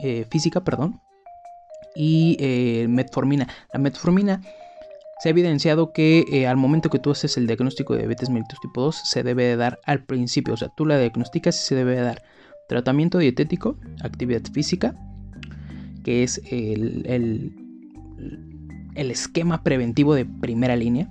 eh, 0.00 0.24
física, 0.30 0.64
perdón, 0.64 1.00
y 1.94 2.36
eh, 2.40 2.86
metformina. 2.88 3.48
La 3.72 3.78
metformina 3.78 4.40
se 5.18 5.28
ha 5.28 5.30
evidenciado 5.30 5.92
que 5.92 6.24
eh, 6.32 6.46
al 6.46 6.56
momento 6.56 6.90
que 6.90 6.98
tú 6.98 7.10
haces 7.10 7.36
el 7.36 7.46
diagnóstico 7.46 7.92
de 7.92 8.00
diabetes 8.00 8.30
mellitus 8.30 8.60
tipo 8.60 8.82
2 8.82 8.96
se 9.04 9.22
debe 9.22 9.44
de 9.44 9.56
dar 9.56 9.80
al 9.84 10.04
principio, 10.04 10.54
o 10.54 10.56
sea, 10.56 10.68
tú 10.68 10.86
la 10.86 10.98
diagnosticas 10.98 11.60
y 11.60 11.66
se 11.66 11.74
debe 11.74 11.96
de 11.96 12.02
dar 12.02 12.22
tratamiento 12.68 13.18
dietético, 13.18 13.76
actividad 14.02 14.42
física, 14.52 14.94
que 16.08 16.22
es 16.22 16.40
el, 16.50 17.04
el, 18.94 19.10
esquema 19.10 19.62
preventivo 19.62 20.14
de 20.14 20.24
primera 20.24 20.74
línea, 20.74 21.06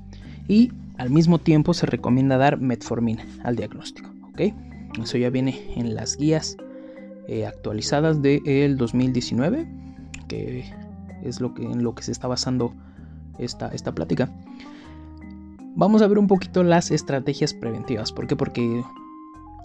y 0.47 0.71
al 0.97 1.11
mismo 1.11 1.37
tiempo 1.37 1.75
se 1.75 1.85
recomienda 1.85 2.37
dar 2.37 2.59
metformina 2.59 3.23
al 3.43 3.55
diagnóstico. 3.57 4.09
Eso 4.99 5.19
ya 5.19 5.29
viene 5.29 5.61
en 5.75 5.93
las 5.93 6.17
guías 6.17 6.57
eh, 7.27 7.45
actualizadas 7.45 8.23
del 8.23 8.75
2019, 8.75 9.67
que 10.27 10.65
es 11.23 11.41
lo 11.41 11.53
que, 11.53 11.61
en 11.61 11.83
lo 11.83 11.93
que 11.93 12.01
se 12.01 12.11
está 12.11 12.27
basando 12.27 12.73
esta, 13.37 13.67
esta 13.67 13.93
plática. 13.93 14.31
Vamos 15.75 16.01
a 16.01 16.07
ver 16.07 16.17
un 16.17 16.25
poquito 16.25 16.63
las 16.63 16.89
estrategias 16.89 17.53
preventivas. 17.53 18.11
¿Por 18.11 18.25
qué? 18.25 18.35
Porque 18.35 18.81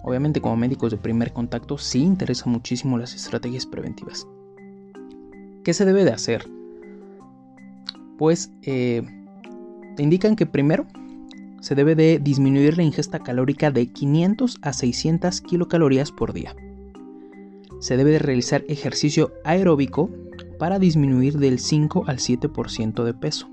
obviamente 0.03 0.41
como 0.41 0.57
médicos 0.57 0.91
de 0.91 0.97
primer 0.97 1.33
contacto 1.33 1.79
sí 1.79 2.03
interesa 2.03 2.47
muchísimo 2.51 2.99
las 2.99 3.15
estrategias 3.15 3.65
preventivas. 3.65 4.27
¿Qué 5.63 5.73
se 5.73 5.85
debe 5.85 6.03
de 6.03 6.11
hacer? 6.11 6.49
Pues 8.17 8.51
eh, 8.63 9.01
te 9.95 10.03
indican 10.03 10.35
que 10.35 10.45
primero 10.45 10.85
se 11.61 11.75
debe 11.75 11.95
de 11.95 12.19
disminuir 12.19 12.75
la 12.75 12.83
ingesta 12.83 13.19
calórica 13.19 13.71
de 13.71 13.87
500 13.87 14.57
a 14.61 14.73
600 14.73 15.39
kilocalorías 15.41 16.11
por 16.11 16.33
día. 16.33 16.53
Se 17.79 17.95
debe 17.95 18.11
de 18.11 18.19
realizar 18.19 18.65
ejercicio 18.67 19.31
aeróbico 19.45 20.09
para 20.59 20.79
disminuir 20.79 21.37
del 21.37 21.59
5 21.59 22.03
al 22.07 22.17
7% 22.17 23.03
de 23.03 23.13
peso. 23.13 23.49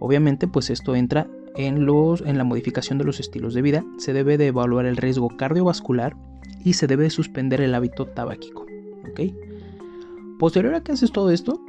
Obviamente, 0.00 0.46
pues 0.46 0.70
esto 0.70 0.96
entra 0.96 1.26
en, 1.56 1.84
los, 1.84 2.22
en 2.22 2.38
la 2.38 2.44
modificación 2.44 2.98
de 2.98 3.04
los 3.04 3.20
estilos 3.20 3.52
de 3.52 3.62
vida. 3.62 3.84
Se 3.98 4.14
debe 4.14 4.38
de 4.38 4.46
evaluar 4.46 4.86
el 4.86 4.96
riesgo 4.96 5.28
cardiovascular 5.28 6.16
y 6.64 6.74
se 6.74 6.86
debe 6.86 7.04
de 7.04 7.10
suspender 7.10 7.60
el 7.60 7.74
hábito 7.74 8.06
tabáquico. 8.06 8.64
Posterior 10.38 10.74
a 10.74 10.82
que 10.82 10.92
haces 10.92 11.12
todo 11.12 11.30
esto, 11.30 11.60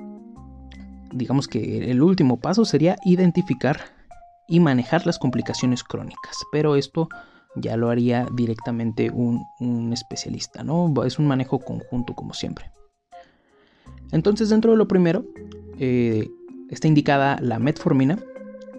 digamos 1.11 1.47
que 1.47 1.89
el 1.89 2.01
último 2.01 2.39
paso 2.39 2.65
sería 2.65 2.97
identificar 3.03 3.79
y 4.47 4.59
manejar 4.59 5.05
las 5.05 5.19
complicaciones 5.19 5.83
crónicas. 5.83 6.37
Pero 6.51 6.75
esto 6.75 7.09
ya 7.55 7.77
lo 7.77 7.89
haría 7.89 8.27
directamente 8.33 9.09
un, 9.11 9.43
especialista, 9.93 10.63
¿no? 10.63 10.91
Es 11.03 11.19
un 11.19 11.27
manejo 11.27 11.59
conjunto 11.59 12.13
como 12.13 12.33
siempre. 12.33 12.71
Entonces 14.11 14.49
dentro 14.49 14.71
de 14.71 14.77
lo 14.77 14.87
primero 14.87 15.25
eh, 15.77 16.27
está 16.69 16.87
indicada 16.87 17.37
la 17.41 17.59
metformina, 17.59 18.19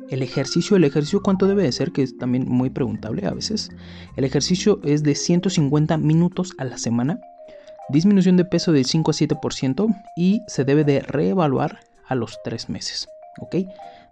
el 0.09 0.23
ejercicio, 0.23 0.77
el 0.77 0.85
ejercicio 0.85 1.23
cuánto 1.23 1.47
debe 1.47 1.63
de 1.63 1.73
ser, 1.73 1.93
que 1.93 2.03
es 2.03 2.19
también 2.19 2.47
muy 2.49 2.71
preguntable 2.71 3.27
a 3.27 3.33
veces. 3.33 3.71
El 4.17 4.25
ejercicio 4.25 4.81
es 4.83 5.05
de 5.05 5.15
150 5.15 5.97
minutos 5.99 6.53
a 6.59 6.65
la 6.65 6.79
semana, 6.79 7.21
disminución 7.91 8.37
de 8.37 8.45
peso 8.45 8.73
del 8.73 8.85
5 8.85 9.11
a 9.11 9.15
7% 9.15 10.03
y 10.17 10.43
se 10.47 10.65
debe 10.65 10.85
de 10.85 11.01
reevaluar 11.01 11.81
a 12.07 12.15
los 12.15 12.39
3 12.45 12.69
meses, 12.69 13.09
¿ok? 13.41 13.57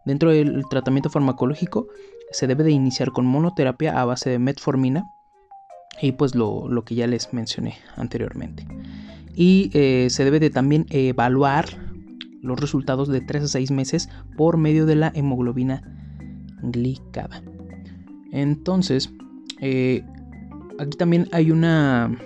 Dentro 0.05 0.31
del 0.31 0.63
tratamiento 0.71 1.11
farmacológico 1.11 1.89
se 2.31 2.47
debe 2.47 2.65
de 2.65 2.71
iniciar 2.71 3.11
con 3.13 3.27
monoterapia 3.27 4.01
a 4.01 4.05
base 4.05 4.31
de 4.31 4.39
metformina 4.39 5.05
y 6.01 6.13
pues 6.13 6.35
lo, 6.35 6.69
que 6.85 6.95
ya 6.95 7.07
les 7.07 7.33
mencioné 7.33 7.77
anteriormente. 7.97 8.67
Y 9.35 9.71
eh, 9.75 10.09
se 10.11 10.25
debe 10.25 10.41
de 10.41 10.51
también 10.51 10.87
evaluar 10.91 11.67
los 12.43 12.59
resultados 12.59 13.09
de 13.09 13.21
3 13.21 13.45
a 13.45 13.49
6 13.49 13.71
meses 13.71 14.09
por 14.37 14.57
medio 14.57 14.87
de 14.87 14.97
la 14.97 15.13
hemoglobina 15.15 15.83
glicada. 16.63 17.43
Entonces, 18.33 19.11
eh, 19.61 20.05
aquí 20.79 20.97
también 20.97 21.29
hay 21.33 21.51
una 21.51 22.17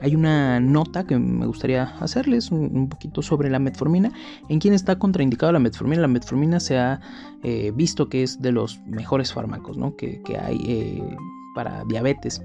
hay 0.00 0.14
una 0.14 0.60
nota 0.60 1.04
que 1.04 1.18
me 1.18 1.46
gustaría 1.46 1.84
hacerles 2.00 2.50
un, 2.50 2.88
poquito 2.88 3.22
sobre 3.22 3.50
la 3.50 3.58
metformina. 3.58 4.12
En 4.48 4.58
quién 4.58 4.74
está 4.74 4.98
contraindicada 4.98 5.52
la 5.52 5.58
metformina. 5.58 6.02
La 6.02 6.08
metformina 6.08 6.60
se 6.60 6.78
ha 6.78 7.00
eh, 7.42 7.72
visto 7.74 8.08
que 8.08 8.22
es 8.22 8.40
de 8.40 8.52
los 8.52 8.80
mejores 8.86 9.32
fármacos 9.32 9.76
que, 9.96 10.20
hay 10.38 10.58
eh, 10.66 11.16
para 11.54 11.84
diabetes. 11.84 12.42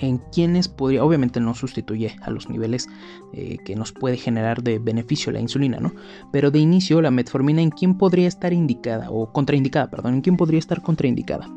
En 0.00 0.18
quienes 0.32 0.68
podría, 0.68 1.04
obviamente 1.04 1.38
no 1.38 1.54
sustituye 1.54 2.16
a 2.22 2.30
los 2.30 2.50
niveles 2.50 2.88
eh, 3.32 3.58
que 3.64 3.76
nos 3.76 3.92
puede 3.92 4.16
generar 4.16 4.62
de 4.62 4.80
beneficio 4.80 5.30
la 5.30 5.40
insulina, 5.40 5.78
¿no? 5.78 5.92
Pero 6.32 6.50
de 6.50 6.58
inicio, 6.58 7.00
la 7.00 7.12
metformina, 7.12 7.62
¿en 7.62 7.70
quién 7.70 7.96
podría 7.96 8.26
estar 8.26 8.52
indicada 8.52 9.10
o 9.10 9.32
contraindicada? 9.32 9.90
Perdón, 9.90 10.14
¿en 10.14 10.20
quién 10.20 10.36
podría 10.36 10.58
estar 10.58 10.82
contraindicada? 10.82 11.48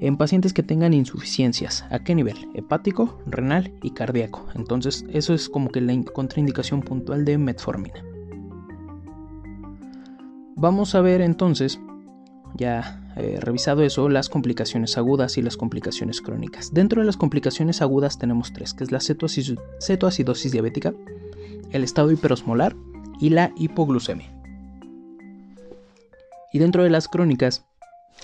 En 0.00 0.16
pacientes 0.16 0.54
que 0.54 0.62
tengan 0.62 0.94
insuficiencias. 0.94 1.84
¿A 1.90 2.02
qué 2.02 2.14
nivel? 2.14 2.48
Hepático, 2.54 3.20
renal 3.26 3.72
y 3.82 3.90
cardíaco. 3.90 4.46
Entonces, 4.54 5.04
eso 5.10 5.34
es 5.34 5.48
como 5.48 5.70
que 5.70 5.80
la 5.80 5.94
contraindicación 6.04 6.80
puntual 6.80 7.24
de 7.24 7.38
metformina. 7.38 8.02
Vamos 10.56 10.94
a 10.94 11.00
ver 11.00 11.20
entonces, 11.20 11.80
ya 12.54 13.12
eh, 13.16 13.38
revisado 13.40 13.82
eso, 13.82 14.08
las 14.08 14.28
complicaciones 14.28 14.96
agudas 14.96 15.36
y 15.36 15.42
las 15.42 15.56
complicaciones 15.56 16.20
crónicas. 16.20 16.72
Dentro 16.72 17.02
de 17.02 17.06
las 17.06 17.16
complicaciones 17.16 17.82
agudas 17.82 18.18
tenemos 18.18 18.52
tres, 18.52 18.74
que 18.74 18.84
es 18.84 18.92
la 18.92 19.00
cetoacidosis 19.00 20.52
diabética, 20.52 20.94
el 21.70 21.84
estado 21.84 22.10
hiperosmolar 22.10 22.74
y 23.20 23.30
la 23.30 23.52
hipoglucemia. 23.56 24.32
Y 26.52 26.58
dentro 26.58 26.82
de 26.82 26.90
las 26.90 27.06
crónicas 27.06 27.64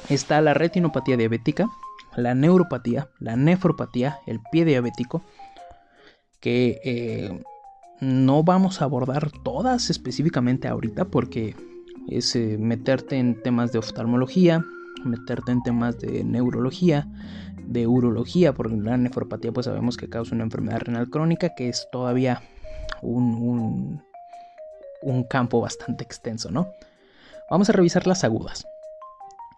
está 0.09 0.41
la 0.41 0.55
retinopatía 0.55 1.17
diabética, 1.17 1.69
la 2.17 2.35
neuropatía, 2.35 3.09
la 3.19 3.37
nefropatía, 3.37 4.19
el 4.27 4.41
pie 4.51 4.65
diabético, 4.65 5.23
que 6.41 6.81
eh, 6.85 7.43
no 8.01 8.43
vamos 8.43 8.81
a 8.81 8.85
abordar 8.85 9.31
todas 9.43 9.91
específicamente 9.91 10.69
ahorita 10.69 11.07
porque 11.07 11.55
es 12.09 12.37
eh, 12.37 12.57
meterte 12.59 13.17
en 13.17 13.43
temas 13.43 13.73
de 13.73 13.79
oftalmología, 13.79 14.65
meterte 15.05 15.53
en 15.53 15.63
temas 15.63 15.99
de 15.99 16.25
neurología, 16.25 17.09
de 17.67 17.87
urología, 17.87 18.55
porque 18.55 18.77
la 18.77 18.97
nefropatía 18.97 19.53
pues 19.53 19.67
sabemos 19.67 19.97
que 19.97 20.09
causa 20.09 20.35
una 20.35 20.45
enfermedad 20.45 20.81
renal 20.81 21.11
crónica 21.11 21.55
que 21.57 21.69
es 21.69 21.89
todavía 21.91 22.43
un, 23.03 24.03
un 25.03 25.25
campo 25.25 25.61
bastante 25.61 26.05
extenso, 26.05 26.51
¿no? 26.51 26.69
Vamos 27.51 27.69
a 27.69 27.73
revisar 27.73 28.07
las 28.07 28.25
agudas. 28.25 28.67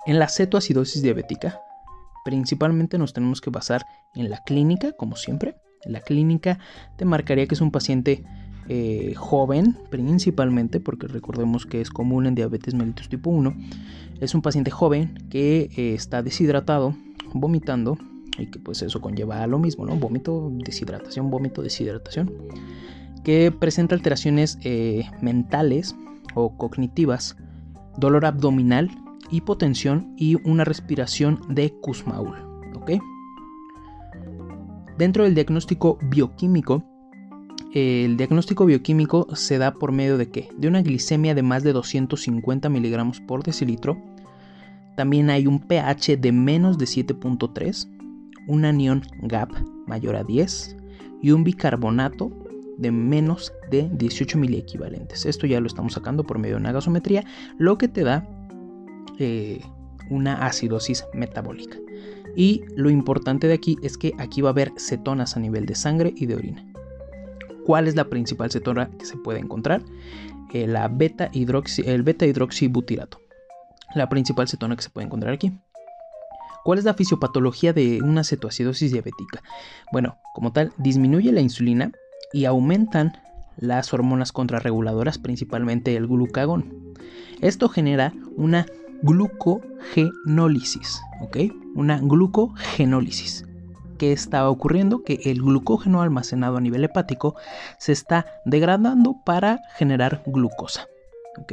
En 0.09 0.19
la 0.19 0.27
cetoacidosis 0.27 1.03
diabética, 1.03 1.61
principalmente 2.25 2.97
nos 2.97 3.13
tenemos 3.13 3.43
que 3.43 3.51
basar 3.51 3.85
en 4.15 4.31
la 4.31 4.43
clínica, 4.43 4.93
como 4.93 5.17
siempre. 5.17 5.57
La 5.85 6.01
clínica 6.01 6.59
te 6.97 7.05
marcaría 7.05 7.47
que 7.47 7.55
es 7.55 7.61
un 7.61 7.71
paciente 7.71 8.25
eh, 8.71 9.13
joven, 9.17 9.77
principalmente, 9.91 10.81
porque 10.81 11.09
recordemos 11.09 11.67
que 11.67 11.83
es 11.83 11.91
común 11.91 12.25
en 12.25 12.35
diabetes 12.35 12.73
mellitus 12.73 13.11
tipo 13.11 13.29
1. 13.29 13.55
Es 14.19 14.35
un 14.35 14.41
paciente 14.41 14.71
joven 14.71 15.29
que 15.29 15.69
eh, 15.77 15.93
está 15.93 16.23
deshidratado, 16.23 16.97
vomitando, 17.35 17.99
y 18.39 18.47
que 18.47 18.59
pues 18.59 18.81
eso 18.81 19.03
conlleva 19.03 19.43
a 19.43 19.47
lo 19.47 19.59
mismo, 19.59 19.85
¿no? 19.85 19.95
Vómito, 19.97 20.51
deshidratación, 20.55 21.31
vómito, 21.31 21.61
deshidratación. 21.61 22.33
Que 23.25 23.53
presenta 23.53 23.95
alteraciones 23.95 24.59
eh, 24.63 25.05
mentales 25.21 25.95
o 26.35 26.57
cognitivas 26.57 27.37
dolor 27.99 28.25
abdominal, 28.25 28.91
hipotensión 29.31 30.15
y 30.17 30.37
una 30.49 30.65
respiración 30.65 31.41
de 31.49 31.73
Kussmaul. 31.81 32.49
Dentro 34.99 35.23
del 35.23 35.35
diagnóstico 35.37 35.97
bioquímico, 36.03 36.83
el 37.73 38.17
diagnóstico 38.17 38.67
bioquímico 38.67 39.29
se 39.37 39.59
da 39.59 39.73
por 39.73 39.93
medio 39.93 40.19
de 40.19 40.29
qué? 40.29 40.49
De 40.57 40.67
una 40.67 40.83
glicemia 40.83 41.37
de 41.37 41.43
más 41.43 41.63
de 41.63 41.73
250 41.73 42.69
miligramos 42.69 43.21
por 43.21 43.45
decilitro. 43.45 43.97
También 44.97 45.31
hay 45.31 45.47
un 45.47 45.61
pH 45.61 46.17
de 46.17 46.33
menos 46.33 46.79
de 46.79 46.87
7.3, 46.87 47.89
un 48.49 48.65
anión 48.65 49.03
GAP 49.23 49.53
mayor 49.87 50.17
a 50.17 50.25
10 50.25 50.77
y 51.23 51.31
un 51.31 51.45
bicarbonato 51.45 52.33
de 52.77 52.91
menos 52.91 53.53
de 53.71 53.89
18 53.93 54.37
miliequivalentes. 54.37 55.27
Esto 55.27 55.47
ya 55.47 55.61
lo 55.61 55.69
estamos 55.69 55.93
sacando 55.93 56.25
por 56.25 56.39
medio 56.39 56.57
de 56.57 56.63
una 56.63 56.73
gasometría, 56.73 57.25
lo 57.57 57.79
que 57.79 57.87
te 57.87 58.03
da 58.03 58.29
eh, 59.19 59.61
una 60.11 60.47
acidosis 60.47 61.05
metabólica. 61.13 61.79
Y 62.37 62.63
lo 62.77 62.91
importante 62.91 63.49
de 63.49 63.55
aquí 63.55 63.77
es 63.83 63.99
que 63.99 64.13
aquí 64.19 64.41
va 64.41 64.51
a 64.51 64.53
haber 64.53 64.73
cetonas 64.79 65.37
a 65.37 65.41
nivel 65.41 65.67
de 65.67 65.75
sangre 65.75 66.13
y 66.17 66.27
de 66.27 66.37
orina. 66.37 66.65
¿Cuál 67.65 67.89
es 67.89 67.97
la 67.97 68.09
principal 68.09 68.51
cetona 68.51 68.91
que 68.99 69.05
se 69.05 69.17
puede 69.17 69.41
encontrar? 69.41 69.83
Eh, 70.53 70.67
la 70.67 70.89
beta 70.89 71.31
-hidroxi, 71.33 71.87
el 71.87 72.03
beta 72.03 72.27
hidroxibutirato. 72.27 73.21
La 73.95 74.09
principal 74.09 74.49
cetona 74.49 74.77
que 74.77 74.83
se 74.83 74.91
puede 74.91 75.07
encontrar 75.07 75.35
aquí. 75.35 75.53
¿Cuál 76.65 76.79
es 76.79 76.85
la 76.85 76.95
fisiopatología 76.95 77.73
de 77.73 78.01
una 78.03 78.25
cetoacidosis 78.25 78.93
diabética? 78.93 79.43
Bueno, 79.93 80.19
como 80.35 80.53
tal, 80.53 80.73
disminuye 80.77 81.33
la 81.33 81.41
insulina 81.41 81.93
y 82.33 82.45
aumentan 82.45 83.13
las 83.57 83.93
hormonas 83.93 84.33
contrarreguladoras, 84.33 85.19
principalmente 85.19 85.97
el 85.97 86.07
glucagón. 86.07 86.95
Esto 87.41 87.69
genera 87.69 88.13
una 88.37 88.67
glucogenólisis, 89.03 91.01
¿ok? 91.21 91.37
Una 91.75 91.99
glucogenólisis. 91.99 93.45
¿Qué 93.99 94.13
está 94.13 94.49
ocurriendo? 94.49 95.03
Que 95.03 95.21
el 95.25 95.43
glucógeno 95.43 96.03
almacenado 96.03 96.57
a 96.57 96.61
nivel 96.61 96.85
hepático 96.85 97.35
se 97.79 97.93
está 97.93 98.27
degradando 98.45 99.17
para 99.25 99.61
generar 99.77 100.23
glucosa, 100.27 100.87
¿ok? 101.39 101.53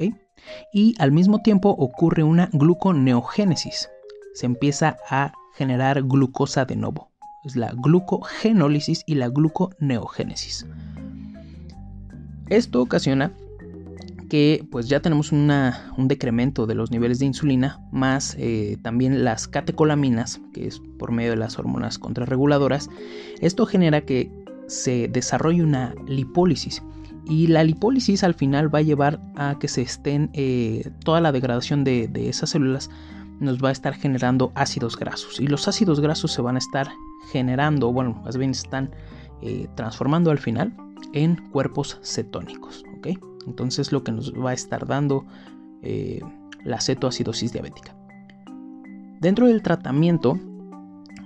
Y 0.72 0.96
al 1.00 1.12
mismo 1.12 1.40
tiempo 1.42 1.70
ocurre 1.70 2.24
una 2.24 2.50
gluconeogénesis. 2.54 3.90
Se 4.36 4.46
empieza 4.46 4.98
a 5.10 5.34
generar 5.56 6.04
glucosa 6.04 6.66
de 6.66 6.76
nuevo 6.76 7.10
es 7.46 7.56
la 7.56 7.72
glucogenólisis 7.72 9.04
y 9.06 9.16
la 9.16 9.30
gluconeogénesis. 9.30 10.66
Esto 12.50 12.82
ocasiona 12.82 13.32
que 14.30 14.66
pues 14.72 14.88
ya 14.88 15.02
tenemos 15.02 15.32
un 15.32 16.08
decremento 16.08 16.66
de 16.66 16.76
los 16.76 16.92
niveles 16.92 17.20
de 17.20 17.26
insulina, 17.26 17.80
más 17.92 18.36
eh, 18.40 18.78
también 18.82 19.24
las 19.24 19.48
catecolaminas, 19.48 20.42
que 20.54 20.68
es 20.68 20.82
por 21.00 21.12
medio 21.12 21.32
de 21.32 21.38
las 21.38 21.58
hormonas 21.60 21.98
contrarreguladoras. 22.00 22.90
Esto 23.42 23.66
genera 23.66 24.02
que 24.02 24.32
se 24.68 25.08
desarrolle 25.08 25.64
una 25.64 25.94
lipólisis. 26.08 26.82
Y 27.28 27.48
la 27.48 27.64
lipólisis 27.64 28.24
al 28.24 28.36
final 28.36 28.74
va 28.74 28.80
a 28.80 28.84
llevar 28.84 29.20
a 29.36 29.58
que 29.60 29.68
se 29.68 29.82
estén 29.82 30.30
eh, 30.34 30.90
toda 31.04 31.22
la 31.22 31.32
degradación 31.32 31.84
de, 31.84 32.08
de 32.08 32.30
esas 32.30 32.52
células 32.52 32.90
nos 33.40 33.64
va 33.64 33.70
a 33.70 33.72
estar 33.72 33.94
generando 33.94 34.52
ácidos 34.56 34.98
grasos. 34.98 35.40
Y 35.40 35.48
los 35.48 35.68
ácidos 35.68 36.00
grasos 36.00 36.32
se 36.32 36.42
van 36.42 36.56
a 36.56 36.60
estar 36.60 36.90
generando, 37.32 37.92
bueno, 37.92 38.22
más 38.24 38.38
bien 38.38 38.52
están 38.52 38.92
eh, 39.42 39.68
transformando 39.76 40.32
al 40.32 40.40
final 40.40 40.76
en 41.14 41.36
cuerpos 41.52 42.00
cetónicos. 42.04 42.84
Entonces 43.48 43.92
lo 43.92 44.04
que 44.04 44.12
nos 44.12 44.34
va 44.34 44.52
a 44.52 44.54
estar 44.54 44.86
dando 44.86 45.26
eh, 45.82 46.22
la 46.64 46.82
cetoacidosis 46.82 47.54
diabética. 47.54 47.96
Dentro 49.20 49.48
del 49.48 49.62
tratamiento, 49.62 50.40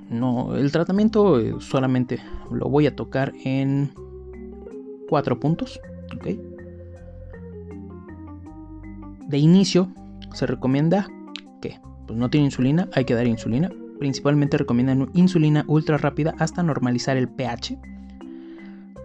no, 0.10 0.56
el 0.56 0.72
tratamiento 0.72 1.40
eh, 1.40 1.56
solamente 1.60 2.20
lo 2.52 2.70
voy 2.70 2.88
a 2.88 2.96
tocar 2.96 3.34
en 3.44 3.92
cuatro 5.08 5.40
puntos. 5.40 5.80
De 9.28 9.38
inicio 9.38 9.92
se 10.34 10.46
recomienda 10.46 11.08
que 11.62 11.80
pues 12.08 12.18
no 12.18 12.30
tiene 12.30 12.46
insulina, 12.46 12.90
hay 12.94 13.06
que 13.06 13.16
dar 13.16 13.28
insulina. 13.28 13.70
Principalmente 14.00 14.58
recomiendan 14.58 15.10
insulina 15.14 15.66
ultra 15.68 15.98
rápida 15.98 16.34
hasta 16.40 16.64
normalizar 16.64 17.18
el 17.18 17.28
pH. 17.28 17.78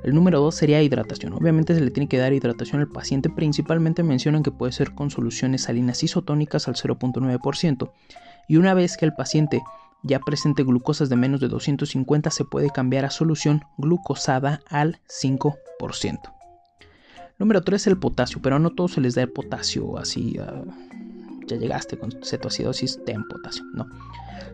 El 0.05 0.15
número 0.15 0.39
2 0.41 0.55
sería 0.55 0.83
hidratación. 0.83 1.33
Obviamente 1.33 1.75
se 1.75 1.81
le 1.81 1.91
tiene 1.91 2.09
que 2.09 2.19
dar 2.19 2.35
hidratación 2.35 2.83
al 2.83 2.89
paciente. 2.89 3.31
Principalmente 3.31 4.03
mencionan 4.03 4.43
que 4.43 4.51
puede 4.51 4.71
ser 4.73 4.95
con 4.95 5.11
soluciones 5.11 5.63
salinas 5.63 6.03
isotónicas 6.03 6.69
al 6.69 6.75
0.9%. 6.75 7.91
Y 8.47 8.59
una 8.59 8.75
vez 8.75 8.99
que 8.99 9.07
el 9.07 9.15
paciente 9.15 9.63
ya 10.03 10.21
presente 10.21 10.63
glucosas 10.63 11.09
de 11.09 11.17
menos 11.17 11.41
de 11.41 11.49
250 11.49 12.31
se 12.31 12.45
puede 12.45 12.69
cambiar 12.69 13.07
a 13.07 13.11
solución 13.11 13.63
glucosada 13.79 14.61
al 14.69 15.01
5%. 15.09 15.55
Número 17.39 17.63
3 17.63 17.87
el 17.87 17.99
potasio, 17.99 18.41
pero 18.43 18.59
no 18.59 18.75
todo 18.75 18.89
se 18.89 19.01
les 19.01 19.15
da 19.15 19.23
el 19.23 19.33
potasio 19.33 19.97
así. 19.97 20.37
Ah, 20.39 20.65
ya 21.47 21.57
llegaste 21.57 21.97
con 21.97 22.13
cetoacidosis, 22.23 23.01
ten 23.07 23.27
potasio. 23.27 23.65
No. 23.73 23.87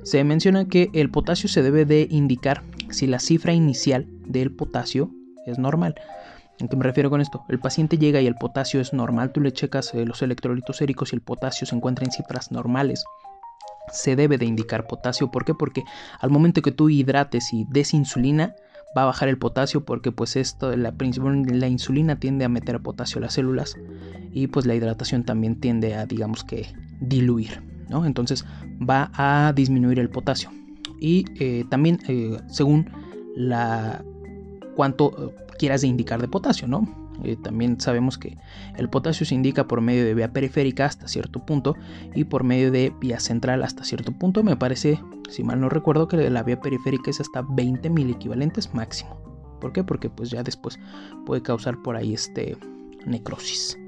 Se 0.04 0.22
menciona 0.22 0.66
que 0.66 0.90
el 0.92 1.10
potasio 1.10 1.48
se 1.48 1.62
debe 1.62 1.84
de 1.84 2.06
indicar 2.08 2.62
si 2.90 3.08
la 3.08 3.18
cifra 3.18 3.52
inicial 3.52 4.06
del 4.26 4.52
potasio 4.52 5.10
es 5.50 5.58
normal. 5.58 5.94
¿A 6.62 6.68
qué 6.68 6.76
me 6.76 6.84
refiero 6.84 7.08
con 7.10 7.20
esto? 7.20 7.44
El 7.48 7.58
paciente 7.58 7.96
llega 7.96 8.20
y 8.20 8.26
el 8.26 8.34
potasio 8.34 8.80
es 8.80 8.92
normal, 8.92 9.32
tú 9.32 9.40
le 9.40 9.52
checas 9.52 9.94
eh, 9.94 10.04
los 10.04 10.22
electrolitos 10.22 10.76
séricos 10.76 11.12
y 11.12 11.16
el 11.16 11.22
potasio 11.22 11.66
se 11.66 11.74
encuentra 11.74 12.04
en 12.04 12.12
cifras 12.12 12.52
normales. 12.52 13.04
Se 13.92 14.14
debe 14.14 14.38
de 14.38 14.44
indicar 14.44 14.86
potasio, 14.86 15.30
¿por 15.30 15.44
qué? 15.44 15.54
Porque 15.54 15.82
al 16.20 16.30
momento 16.30 16.62
que 16.62 16.70
tú 16.70 16.90
hidrates 16.90 17.52
y 17.52 17.64
des 17.70 17.94
insulina, 17.94 18.54
va 18.96 19.02
a 19.02 19.06
bajar 19.06 19.28
el 19.28 19.38
potasio 19.38 19.84
porque 19.84 20.12
pues 20.12 20.36
esto, 20.36 20.76
la, 20.76 20.92
la 20.92 21.68
insulina 21.68 22.18
tiende 22.18 22.44
a 22.44 22.48
meter 22.48 22.80
potasio 22.80 23.18
a 23.18 23.22
las 23.22 23.34
células 23.34 23.76
y 24.32 24.48
pues 24.48 24.66
la 24.66 24.74
hidratación 24.74 25.24
también 25.24 25.60
tiende 25.60 25.94
a 25.94 26.06
digamos 26.06 26.44
que 26.44 26.66
diluir, 27.00 27.62
¿no? 27.88 28.04
Entonces 28.04 28.44
va 28.80 29.10
a 29.14 29.52
disminuir 29.54 29.98
el 29.98 30.10
potasio 30.10 30.50
y 31.00 31.24
eh, 31.38 31.64
también 31.70 32.00
eh, 32.08 32.38
según 32.48 32.90
la 33.36 34.04
cuánto 34.80 35.12
eh, 35.18 35.44
quieras 35.58 35.82
de 35.82 35.88
indicar 35.88 36.22
de 36.22 36.28
potasio, 36.28 36.66
¿no? 36.66 36.88
Eh, 37.22 37.36
también 37.36 37.78
sabemos 37.78 38.16
que 38.16 38.38
el 38.78 38.88
potasio 38.88 39.26
se 39.26 39.34
indica 39.34 39.68
por 39.68 39.82
medio 39.82 40.06
de 40.06 40.14
vía 40.14 40.32
periférica 40.32 40.86
hasta 40.86 41.06
cierto 41.06 41.44
punto 41.44 41.76
y 42.14 42.24
por 42.24 42.44
medio 42.44 42.70
de 42.70 42.90
vía 42.98 43.20
central 43.20 43.62
hasta 43.62 43.84
cierto 43.84 44.10
punto. 44.12 44.42
Me 44.42 44.56
parece, 44.56 44.98
si 45.28 45.44
mal 45.44 45.60
no 45.60 45.68
recuerdo, 45.68 46.08
que 46.08 46.30
la 46.30 46.42
vía 46.44 46.62
periférica 46.62 47.10
es 47.10 47.20
hasta 47.20 47.42
20 47.42 47.90
mil 47.90 48.08
equivalentes 48.08 48.72
máximo. 48.72 49.20
¿Por 49.60 49.74
qué? 49.74 49.84
Porque 49.84 50.08
pues 50.08 50.30
ya 50.30 50.42
después 50.42 50.80
puede 51.26 51.42
causar 51.42 51.76
por 51.82 51.94
ahí 51.94 52.14
este 52.14 52.56
necrosis. 53.04 53.78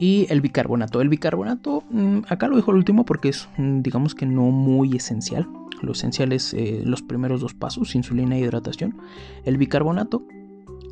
Y 0.00 0.26
el 0.30 0.40
bicarbonato. 0.40 1.02
El 1.02 1.10
bicarbonato, 1.10 1.84
mm, 1.90 2.20
acá 2.26 2.48
lo 2.48 2.56
dejo 2.56 2.70
el 2.70 2.78
último 2.78 3.04
porque 3.04 3.28
es, 3.28 3.50
mm, 3.58 3.82
digamos 3.82 4.14
que 4.14 4.24
no 4.24 4.44
muy 4.44 4.96
esencial. 4.96 5.46
Lo 5.82 5.92
esencial 5.92 6.32
es 6.32 6.54
eh, 6.54 6.80
los 6.86 7.02
primeros 7.02 7.42
dos 7.42 7.52
pasos, 7.52 7.94
insulina 7.94 8.34
e 8.36 8.40
hidratación. 8.40 8.96
El 9.44 9.58
bicarbonato 9.58 10.22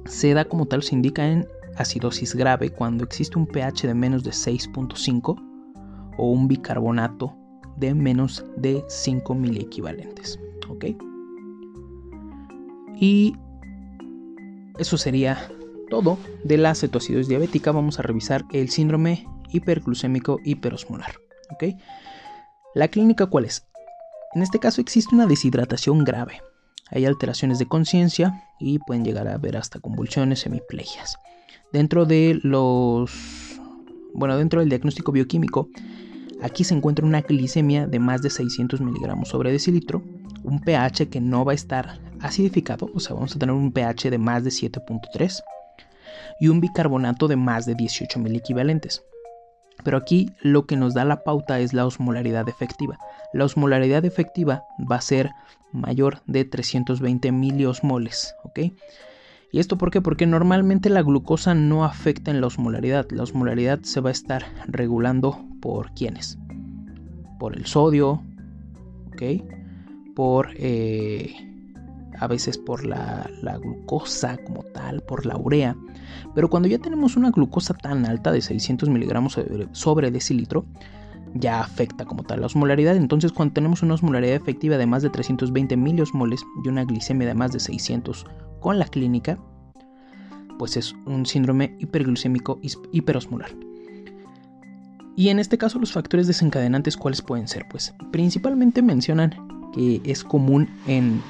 se 0.04 0.34
da 0.34 0.44
como 0.44 0.66
tal, 0.66 0.82
se 0.82 0.94
indica 0.94 1.26
en 1.26 1.46
acidosis 1.78 2.34
grave 2.34 2.68
cuando 2.68 3.02
existe 3.02 3.38
un 3.38 3.46
pH 3.46 3.86
de 3.86 3.94
menos 3.94 4.24
de 4.24 4.32
6.5 4.32 5.36
o 6.18 6.30
un 6.30 6.46
bicarbonato 6.46 7.34
de 7.78 7.94
menos 7.94 8.44
de 8.58 8.84
5 8.88 9.34
miliequivalentes. 9.34 10.38
¿Ok? 10.68 10.84
Y 13.00 13.34
eso 14.78 14.98
sería 14.98 15.38
todo 15.88 16.18
de 16.44 16.58
la 16.58 16.74
cetoacidosis 16.74 17.28
diabética. 17.28 17.72
Vamos 17.72 17.98
a 17.98 18.02
revisar 18.02 18.44
el 18.52 18.70
síndrome 18.70 19.26
hiperglucémico 19.50 20.38
hiperosmolar. 20.44 21.16
La 22.74 22.88
clínica, 22.88 23.26
¿cuál 23.26 23.46
es? 23.46 23.66
En 24.34 24.42
este 24.42 24.58
caso 24.58 24.80
existe 24.80 25.14
una 25.14 25.26
deshidratación 25.26 26.04
grave. 26.04 26.42
Hay 26.90 27.06
alteraciones 27.06 27.58
de 27.58 27.66
conciencia 27.66 28.44
y 28.58 28.78
pueden 28.78 29.04
llegar 29.04 29.28
a 29.28 29.34
haber 29.34 29.56
hasta 29.56 29.80
convulsiones, 29.80 30.46
hemiplegias. 30.46 31.16
Dentro 31.72 32.06
de 32.06 32.38
los 32.42 33.58
bueno, 34.14 34.36
dentro 34.36 34.60
del 34.60 34.68
diagnóstico 34.68 35.12
bioquímico, 35.12 35.68
aquí 36.42 36.64
se 36.64 36.74
encuentra 36.74 37.06
una 37.06 37.20
glicemia 37.20 37.86
de 37.86 37.98
más 37.98 38.22
de 38.22 38.30
600 38.30 38.80
miligramos 38.80 39.28
sobre 39.28 39.52
decilitro, 39.52 40.02
un 40.42 40.60
pH 40.60 41.08
que 41.08 41.20
no 41.20 41.44
va 41.44 41.52
a 41.52 41.54
estar 41.54 42.00
acidificado, 42.20 42.90
o 42.94 43.00
sea, 43.00 43.14
vamos 43.14 43.36
a 43.36 43.38
tener 43.38 43.54
un 43.54 43.72
pH 43.72 44.10
de 44.10 44.18
más 44.18 44.44
de 44.44 44.50
7.3 44.50 45.42
y 46.40 46.48
un 46.48 46.60
bicarbonato 46.60 47.28
de 47.28 47.36
más 47.36 47.66
de 47.66 47.74
18 47.74 48.18
mil 48.18 48.36
equivalentes. 48.36 49.04
Pero 49.84 49.96
aquí 49.96 50.32
lo 50.42 50.66
que 50.66 50.76
nos 50.76 50.94
da 50.94 51.04
la 51.04 51.22
pauta 51.22 51.60
es 51.60 51.72
la 51.72 51.86
osmolaridad 51.86 52.48
efectiva. 52.48 52.98
La 53.32 53.44
osmolaridad 53.44 54.04
efectiva 54.04 54.64
va 54.90 54.96
a 54.96 55.00
ser 55.00 55.30
mayor 55.72 56.20
de 56.26 56.44
320 56.44 57.30
miliosmoles, 57.32 58.34
¿ok? 58.44 58.60
¿Y 59.50 59.60
esto 59.60 59.78
por 59.78 59.90
qué? 59.90 60.00
Porque 60.02 60.26
normalmente 60.26 60.90
la 60.90 61.02
glucosa 61.02 61.54
no 61.54 61.84
afecta 61.84 62.30
en 62.30 62.40
la 62.40 62.48
osmolaridad. 62.48 63.06
La 63.10 63.22
osmolaridad 63.22 63.80
se 63.82 64.00
va 64.00 64.10
a 64.10 64.12
estar 64.12 64.44
regulando 64.66 65.42
por 65.60 65.92
quiénes? 65.92 66.38
Por 67.38 67.56
el 67.56 67.66
sodio, 67.66 68.22
¿ok? 69.06 69.22
Por 70.14 70.50
eh, 70.56 71.34
a 72.18 72.26
veces 72.26 72.58
por 72.58 72.84
la, 72.84 73.30
glucosa 73.62 74.36
como 74.38 74.62
tal, 74.62 75.00
por 75.02 75.26
la 75.26 75.36
urea. 75.36 75.76
Pero 76.34 76.48
cuando 76.48 76.68
ya 76.68 76.78
tenemos 76.78 77.16
una 77.16 77.30
glucosa 77.30 77.74
tan 77.74 78.06
alta 78.06 78.32
de 78.32 78.40
600 78.40 78.88
miligramos 78.88 79.38
sobre 79.72 80.10
decilitro, 80.10 80.64
ya 81.34 81.60
afecta 81.60 82.04
como 82.04 82.22
tal 82.22 82.40
la 82.40 82.46
osmolaridad. 82.46 82.96
Entonces, 82.96 83.32
cuando 83.32 83.54
tenemos 83.54 83.82
una 83.82 83.94
osmolaridad 83.94 84.36
efectiva 84.36 84.76
de 84.76 84.86
más 84.86 85.02
de 85.02 85.10
320 85.10 85.76
miliosmoles 85.76 86.44
y 86.64 86.68
una 86.68 86.84
glicemia 86.84 87.28
de 87.28 87.34
más 87.34 87.52
de 87.52 87.60
600 87.60 88.26
con 88.60 88.78
la 88.78 88.86
clínica, 88.86 89.38
pues 90.58 90.76
es 90.76 90.94
un 91.06 91.26
síndrome 91.26 91.76
hiperglucémico 91.78 92.58
hiperosmolar. 92.92 93.50
Y 95.16 95.30
en 95.30 95.38
este 95.38 95.58
caso, 95.58 95.78
los 95.78 95.92
factores 95.92 96.26
desencadenantes, 96.26 96.96
¿cuáles 96.96 97.22
pueden 97.22 97.48
ser? 97.48 97.66
Pues 97.70 97.92
principalmente 98.12 98.82
mencionan 98.82 99.34
que 99.72 100.00
es 100.04 100.22
común 100.22 100.68
en 100.86 101.20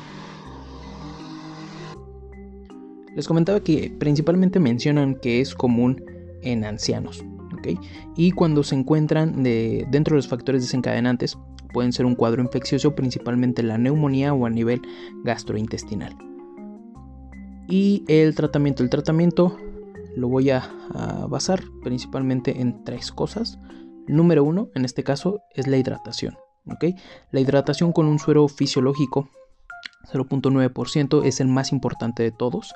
Les 3.19 3.27
comentaba 3.27 3.59
que 3.59 3.93
principalmente 3.99 4.61
mencionan 4.61 5.17
que 5.17 5.41
es 5.41 5.53
común 5.57 6.05
en 6.43 6.65
ancianos. 6.65 7.25
Y 8.17 8.31
cuando 8.31 8.63
se 8.63 8.77
encuentran 8.77 9.43
dentro 9.43 10.15
de 10.15 10.19
los 10.19 10.29
factores 10.29 10.63
desencadenantes, 10.63 11.37
pueden 11.73 11.93
ser 11.93 12.07
un 12.07 12.15
cuadro 12.15 12.41
infeccioso, 12.45 12.95
principalmente 12.95 13.65
la 13.65 13.77
neumonía 13.77 14.33
o 14.35 14.47
a 14.47 14.51
nivel 14.51 14.83
gastrointestinal. 15.25 16.17
Y 17.69 18.05
el 18.07 18.37
tratamiento. 18.37 18.85
El 18.85 18.89
tratamiento 18.89 19.57
lo 20.15 20.29
voy 20.29 20.51
a, 20.51 20.71
basar 21.29 21.61
principalmente 21.83 22.61
en 22.61 22.85
tres 22.85 23.11
cosas. 23.11 23.59
Número 24.07 24.45
uno, 24.45 24.69
en 24.77 24.85
este 24.85 25.03
caso, 25.03 25.41
es 25.57 25.67
la 25.67 25.77
hidratación. 25.77 26.37
La 27.33 27.41
hidratación 27.41 27.91
con 27.91 28.07
un 28.07 28.21
suero 28.21 28.47
fisiológico 28.47 29.29
0.9% 30.13 31.25
es 31.25 31.41
el 31.41 31.49
más 31.49 31.73
importante 31.73 32.23
de 32.23 32.31
todos. 32.31 32.75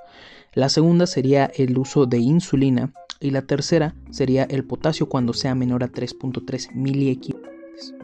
La 0.55 0.68
segunda 0.68 1.07
sería 1.07 1.47
el 1.55 1.79
uso 1.79 2.07
de 2.07 2.18
insulina 2.18 2.92
y 3.21 3.31
la 3.31 3.42
tercera 3.42 3.95
sería 4.11 4.45
el 4.45 4.64
potasio 4.64 5.09
cuando 5.09 5.33
sea 5.33 5.55
menor 5.55 5.85
a 5.85 5.88
3.3 5.88 6.73
miliequivalentes. 6.75 7.95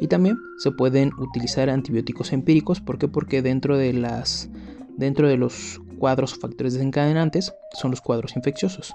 Y 0.00 0.08
también 0.08 0.36
se 0.58 0.72
pueden 0.72 1.12
utilizar 1.18 1.70
antibióticos 1.70 2.32
empíricos. 2.32 2.80
¿Por 2.80 2.98
qué? 2.98 3.06
Porque 3.06 3.42
dentro 3.42 3.76
de, 3.76 3.92
las, 3.92 4.50
dentro 4.96 5.28
de 5.28 5.36
los 5.36 5.80
cuadros 5.98 6.34
o 6.34 6.40
factores 6.40 6.74
desencadenantes 6.74 7.54
son 7.72 7.92
los 7.92 8.00
cuadros 8.00 8.34
infecciosos. 8.36 8.94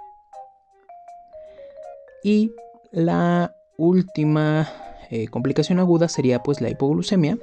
Y 2.24 2.52
la 2.92 3.56
última 3.78 4.70
eh, 5.10 5.28
complicación 5.28 5.80
aguda 5.80 6.08
sería 6.08 6.44
pues 6.44 6.62
la 6.62 6.70
hipoglucemia 6.70 7.38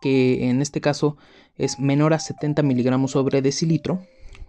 que 0.00 0.48
en 0.48 0.60
este 0.62 0.80
caso 0.80 1.16
es 1.56 1.78
menor 1.78 2.14
a 2.14 2.18
70 2.18 2.62
miligramos 2.62 3.12
sobre 3.12 3.42
decilitro 3.42 4.02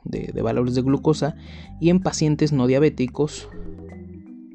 de, 0.03 0.41
valores 0.41 0.75
de 0.75 0.81
glucosa 0.81 1.35
y 1.79 1.89
en 1.89 1.99
pacientes 2.01 2.51
no 2.51 2.67
diabéticos 2.67 3.49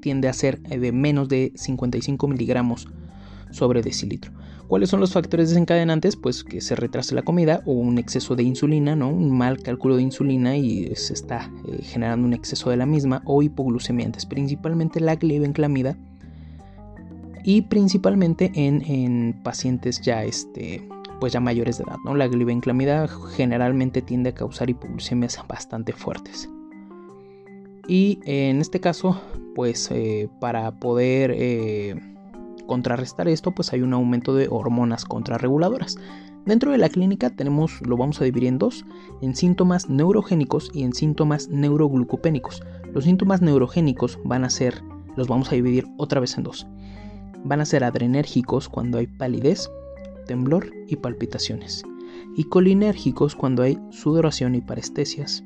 tiende 0.00 0.28
a 0.28 0.32
ser 0.32 0.60
de 0.60 0.92
menos 0.92 1.28
de 1.28 1.52
55 1.54 2.26
miligramos 2.28 2.88
sobre 3.50 3.82
decilitro. 3.82 4.32
¿Cuáles 4.66 4.88
son 4.88 5.00
los 5.00 5.12
factores 5.12 5.50
desencadenantes? 5.50 6.16
Pues 6.16 6.44
que 6.44 6.62
se 6.62 6.74
retrase 6.74 7.14
la 7.14 7.22
comida 7.22 7.62
o 7.66 7.72
un 7.72 7.98
exceso 7.98 8.34
de 8.36 8.42
insulina, 8.42 8.96
¿no? 8.96 9.10
un 9.10 9.36
mal 9.36 9.62
cálculo 9.62 9.96
de 9.96 10.02
insulina 10.02 10.56
y 10.56 10.94
se 10.96 11.12
está 11.12 11.50
eh, 11.68 11.82
generando 11.82 12.26
un 12.26 12.32
exceso 12.32 12.70
de 12.70 12.78
la 12.78 12.86
misma 12.86 13.22
o 13.26 13.42
hipoglucemiantes, 13.42 14.24
principalmente 14.24 15.00
la 15.00 15.16
glibenclamida 15.16 15.98
y 17.44 17.62
principalmente 17.62 18.52
en, 18.54 19.40
pacientes 19.42 20.00
ya, 20.00 20.24
este, 20.24 20.86
pues 21.20 21.32
ya 21.32 21.40
mayores 21.40 21.78
de 21.78 21.84
edad. 21.84 21.96
¿no? 22.04 22.14
La 22.14 22.28
glibenclamida 22.28 23.08
generalmente 23.34 24.02
tiende 24.02 24.30
a 24.30 24.34
causar 24.34 24.70
hipoglucemias 24.70 25.38
bastante 25.48 25.92
fuertes. 25.92 26.48
Y 27.88 28.20
en 28.24 28.60
este 28.60 28.80
caso, 28.80 29.20
pues 29.56 29.90
eh, 29.90 30.28
para 30.40 30.70
poder 30.78 31.32
eh, 31.34 31.96
contrarrestar 32.66 33.26
esto, 33.26 33.52
pues 33.52 33.72
hay 33.72 33.82
un 33.82 33.92
aumento 33.92 34.34
de 34.34 34.46
hormonas 34.48 35.04
contrarreguladoras. 35.04 35.96
Dentro 36.46 36.70
de 36.70 36.78
la 36.78 36.88
clínica 36.88 37.30
tenemos, 37.30 37.80
lo 37.82 37.96
vamos 37.96 38.20
a 38.20 38.24
dividir 38.24 38.48
en 38.48 38.58
dos, 38.58 38.84
en 39.20 39.34
síntomas 39.34 39.88
neurogénicos 39.88 40.70
y 40.72 40.82
en 40.84 40.92
síntomas 40.92 41.48
neuroglucopénicos. 41.48 42.62
Los 42.92 43.04
síntomas 43.04 43.42
neurogénicos 43.42 44.18
van 44.24 44.44
a 44.44 44.50
ser, 44.50 44.82
los 45.16 45.28
vamos 45.28 45.50
a 45.50 45.56
dividir 45.56 45.86
otra 45.98 46.20
vez 46.20 46.36
en 46.36 46.44
dos 46.44 46.66
van 47.44 47.60
a 47.60 47.64
ser 47.64 47.84
adrenérgicos 47.84 48.68
cuando 48.68 48.98
hay 48.98 49.06
palidez, 49.06 49.70
temblor 50.26 50.70
y 50.88 50.96
palpitaciones, 50.96 51.84
y 52.36 52.44
colinérgicos 52.44 53.34
cuando 53.34 53.62
hay 53.62 53.78
sudoración 53.90 54.54
y 54.54 54.60
parestesias. 54.60 55.44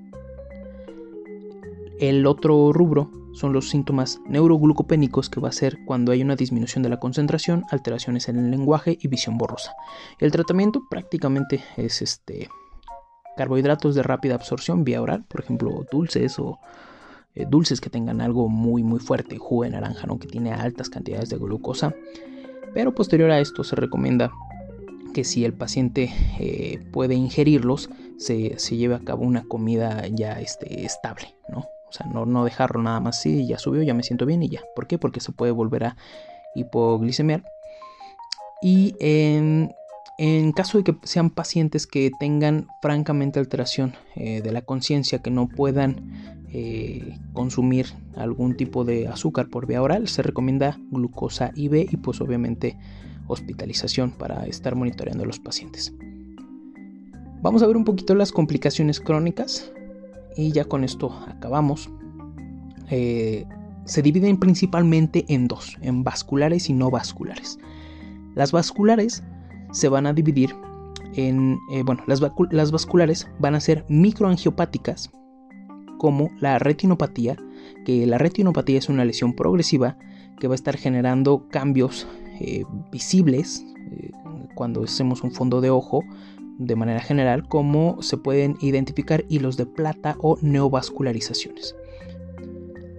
El 1.99 2.27
otro 2.27 2.73
rubro 2.73 3.11
son 3.33 3.53
los 3.53 3.69
síntomas 3.69 4.21
neuroglucopénicos 4.27 5.29
que 5.29 5.41
va 5.41 5.51
a 5.51 5.53
ser 5.53 5.79
cuando 5.85 6.13
hay 6.13 6.23
una 6.23 6.37
disminución 6.37 6.83
de 6.83 6.89
la 6.89 6.99
concentración, 6.99 7.65
alteraciones 7.71 8.29
en 8.29 8.39
el 8.39 8.51
lenguaje 8.51 8.99
y 9.01 9.09
visión 9.09 9.37
borrosa. 9.37 9.75
El 10.19 10.33
tratamiento 10.33 10.83
prácticamente 10.89 11.63
es 11.77 12.03
este 12.03 12.49
carbohidratos 13.37 13.95
de 13.95 14.03
rápida 14.03 14.35
absorción 14.35 14.83
vía 14.83 15.03
oral, 15.03 15.25
por 15.29 15.43
ejemplo, 15.43 15.85
dulces 15.93 16.39
o 16.39 16.59
eh, 17.37 17.46
dulces 17.49 17.81
que 17.81 17.90
tengan 17.90 18.20
algo 18.20 18.49
muy 18.49 18.83
muy 18.83 18.99
fuerte, 18.99 19.37
jugo 19.38 19.64
de 19.64 19.70
naranja, 19.70 20.09
que 20.18 20.27
tiene 20.27 20.53
altas 20.53 20.88
cantidades 20.88 21.29
de 21.29 21.37
glucosa. 21.37 21.94
Pero 22.75 22.94
posterior 22.94 23.31
a 23.31 23.40
esto 23.40 23.62
se 23.62 23.77
recomienda 23.77 24.33
que 25.14 25.22
si 25.25 25.44
el 25.44 25.55
paciente 25.55 26.11
eh, 26.40 26.79
puede 26.92 27.14
ingerirlos, 27.14 27.90
se, 28.18 28.57
lleve 28.77 28.94
a 28.94 29.01
cabo 29.01 29.25
una 29.25 29.44
comida 29.44 30.07
ya 30.09 30.40
este, 30.40 30.85
estable, 30.85 31.35
¿no? 31.49 31.61
O 31.88 31.92
sea, 31.92 32.07
no, 32.07 32.27
no 32.27 32.44
dejarlo 32.44 32.83
nada 32.83 33.01
más 33.01 33.18
así, 33.18 33.46
ya 33.46 33.59
subió, 33.59 33.83
ya 33.83 33.94
me 33.94 34.03
siento 34.03 34.27
bien 34.27 34.42
y 34.42 34.49
ya. 34.49 34.62
¿Por 34.75 34.87
qué? 34.87 34.99
Porque 34.99 35.20
se 35.20 35.33
puede 35.33 35.53
volver 35.53 35.85
a 35.85 35.96
hipoglicemiar. 36.55 37.44
Y 38.61 38.94
en 38.99 39.75
en 40.18 40.53
caso 40.53 40.79
de 40.79 40.85
que 40.85 40.96
sean 41.03 41.29
pacientes 41.29 41.87
que 41.87 42.11
tengan 42.18 42.68
francamente 42.81 43.38
alteración 43.38 43.94
eh, 44.14 44.40
de 44.40 44.51
la 44.51 44.62
conciencia, 44.62 45.20
que 45.20 45.31
no 45.31 45.46
puedan 45.46 46.36
eh, 46.53 47.19
consumir 47.33 47.87
algún 48.15 48.57
tipo 48.57 48.85
de 48.85 49.09
azúcar 49.09 49.49
por 49.49 49.67
vía 49.67 49.83
oral, 49.83 50.09
se 50.09 50.23
recomienda 50.23 50.79
glucosa 50.91 51.53
IV 51.55 51.87
y 51.91 51.97
pues 51.97 52.21
obviamente 52.21 52.77
hospitalización 53.27 54.13
para 54.13 54.47
estar 54.47 54.75
monitoreando 54.75 55.25
a 55.25 55.27
los 55.27 55.41
pacientes. 55.41 55.93
Vamos 57.43 57.63
a 57.63 57.67
ver 57.67 57.77
un 57.77 57.85
poquito 57.85 58.15
las 58.15 58.33
complicaciones 58.33 59.01
crónicas 59.01 59.73
y 60.37 60.53
ya 60.53 60.65
con 60.65 60.85
esto 60.85 61.13
acabamos. 61.29 61.91
Eh, 62.91 63.45
se 63.85 64.03
dividen 64.03 64.39
principalmente 64.39 65.25
en 65.29 65.47
dos, 65.49 65.77
en 65.81 66.03
vasculares 66.03 66.69
y 66.71 66.73
no 66.73 66.91
vasculares. 66.91 67.59
Las 68.35 68.53
vasculares 68.53 69.23
se 69.73 69.89
van 69.89 70.07
a 70.07 70.13
dividir 70.13 70.55
en, 71.15 71.59
eh, 71.71 71.83
bueno, 71.85 72.03
las, 72.07 72.21
las 72.51 72.71
vasculares 72.71 73.29
van 73.39 73.55
a 73.55 73.61
ser 73.61 73.85
microangiopáticas, 73.89 75.11
como 75.99 76.31
la 76.41 76.59
retinopatía, 76.59 77.37
que 77.85 78.07
la 78.07 78.19
retinopatía 78.19 78.79
es 78.79 78.89
una 78.89 79.05
lesión 79.05 79.35
progresiva 79.35 79.97
que 80.39 80.49
va 80.49 80.55
a 80.55 80.57
estar 80.57 80.77
generando 80.77 81.49
cambios 81.49 82.07
eh, 82.41 82.65
visibles 82.93 83.65
eh, 83.91 84.11
cuando 84.55 84.85
hacemos 84.85 85.23
un 85.23 85.33
fondo 85.33 85.61
de 85.61 85.71
ojo 85.71 86.03
de 86.59 86.77
manera 86.77 87.01
general, 87.01 87.47
como 87.49 88.01
se 88.03 88.17
pueden 88.17 88.57
identificar 88.61 89.25
hilos 89.29 89.57
de 89.57 89.67
plata 89.67 90.17
o 90.21 90.39
neovascularizaciones. 90.41 91.75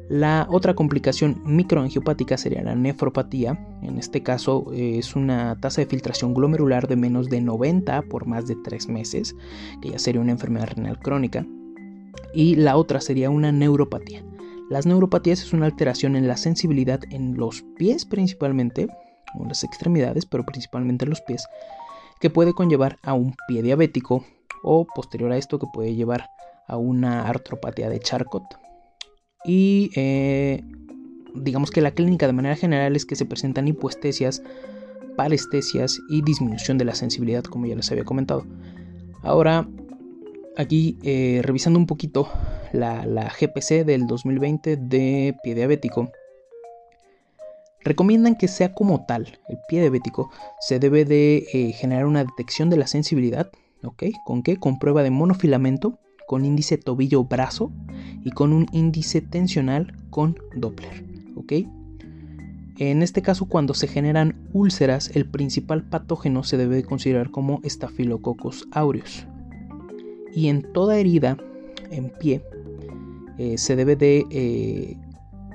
La 0.10 0.48
otra 0.50 0.74
complicación 0.74 1.42
microangiopática 1.46 2.38
sería 2.38 2.64
la 2.64 2.76
nefropatía. 2.76 3.60
En 3.82 3.98
este 3.98 4.24
caso 4.24 4.72
eh, 4.74 4.98
es 5.00 5.18
una 5.18 5.58
tasa 5.60 5.82
de 5.82 5.88
filtración 5.88 6.34
glomerular 6.34 6.88
de 6.88 6.96
menos 6.96 7.30
de 7.30 7.42
90 7.42 8.04
por 8.04 8.26
más 8.26 8.48
de 8.48 8.56
3 8.56 8.88
meses, 8.88 9.36
que 9.82 9.90
ya 9.90 10.00
sería 10.00 10.22
una 10.22 10.32
enfermedad 10.32 10.70
renal 10.76 10.98
crónica. 11.00 11.46
Y 12.34 12.56
la 12.56 12.78
otra 12.78 13.02
sería 13.02 13.30
una 13.30 13.52
neuropatía. 13.52 14.24
Las 14.70 14.86
neuropatías 14.86 15.42
es 15.42 15.54
una 15.54 15.66
alteración 15.66 16.16
en 16.16 16.28
la 16.28 16.38
sensibilidad 16.38 17.00
en 17.10 17.38
los 17.38 17.64
pies 17.78 18.06
principalmente, 18.06 18.88
o 19.36 19.44
en 19.44 19.50
las 19.50 19.64
extremidades, 19.64 20.26
pero 20.26 20.46
principalmente 20.46 21.06
en 21.06 21.10
los 21.10 21.22
pies, 21.22 21.46
que 22.20 22.30
puede 22.30 22.54
conllevar 22.54 22.98
a 23.04 23.14
un 23.14 23.36
pie 23.48 23.62
diabético 23.62 24.26
o 24.64 24.86
posterior 24.86 25.32
a 25.32 25.38
esto 25.38 25.60
que 25.60 25.68
puede 25.74 25.96
llevar 25.96 26.30
a 26.68 26.78
una 26.78 27.28
artropatía 27.28 27.90
de 27.90 28.00
Charcot. 28.00 28.44
Y 29.46 29.90
eh, 29.96 30.64
digamos 31.34 31.72
que 31.72 31.82
la 31.82 31.92
clínica 31.92 32.28
de 32.28 32.34
manera 32.34 32.56
general 32.56 32.96
es 32.96 33.06
que 33.06 33.16
se 33.16 33.26
presentan 33.26 33.68
hipoestesias, 33.68 34.42
parestesias 35.16 36.00
y 36.10 36.22
disminución 36.22 36.78
de 36.78 36.86
la 36.86 36.96
sensibilidad, 36.96 37.44
como 37.44 37.66
ya 37.66 37.76
les 37.76 37.92
había 37.92 38.04
comentado. 38.04 38.46
Ahora, 39.24 39.68
aquí 40.58 40.98
eh, 41.04 41.42
revisando 41.44 41.80
un 41.80 41.86
poquito 41.86 42.30
la, 42.74 43.06
GPC 43.40 43.86
del 43.86 44.08
2020 44.08 44.76
de 44.76 45.36
pie 45.44 45.56
diabético, 45.56 46.12
recomiendan 47.82 48.36
que 48.36 48.48
sea 48.48 48.74
como 48.74 49.06
tal, 49.06 49.40
el 49.48 49.58
pie 49.70 49.82
diabético 49.82 50.32
se 50.60 50.80
debe 50.80 51.06
de 51.06 51.46
eh, 51.54 51.72
generar 51.72 52.06
una 52.06 52.24
detección 52.24 52.70
de 52.70 52.78
la 52.78 52.88
sensibilidad, 52.88 53.52
¿ok? 53.84 54.04
¿Con 54.26 54.44
qué? 54.44 54.58
Con 54.58 54.80
prueba 54.80 55.04
de 55.04 55.12
monofilamento, 55.12 56.00
con 56.28 56.44
índice 56.44 56.78
tobillo-brazo 56.78 57.72
y 58.26 58.32
con 58.32 58.52
un 58.52 58.68
índice 58.74 59.22
tensional 59.22 59.96
con 60.10 60.38
Doppler, 60.56 61.06
¿ok? 61.36 61.54
En 62.80 63.02
este 63.02 63.22
caso, 63.22 63.46
cuando 63.46 63.74
se 63.74 63.88
generan 63.88 64.50
úlceras, 64.54 65.10
el 65.16 65.28
principal 65.28 65.90
patógeno 65.90 66.44
se 66.44 66.58
debe 66.58 66.84
considerar 66.84 67.32
como 67.32 67.60
Staphylococcus 67.64 68.68
aureus. 68.72 69.26
Y 70.34 70.48
en 70.48 70.62
toda 70.74 70.98
herida 70.98 71.38
en 71.92 72.10
pie 72.10 72.42
eh, 73.38 73.58
se 73.58 73.76
debe 73.76 73.96
de 73.96 74.26
eh, 74.32 74.98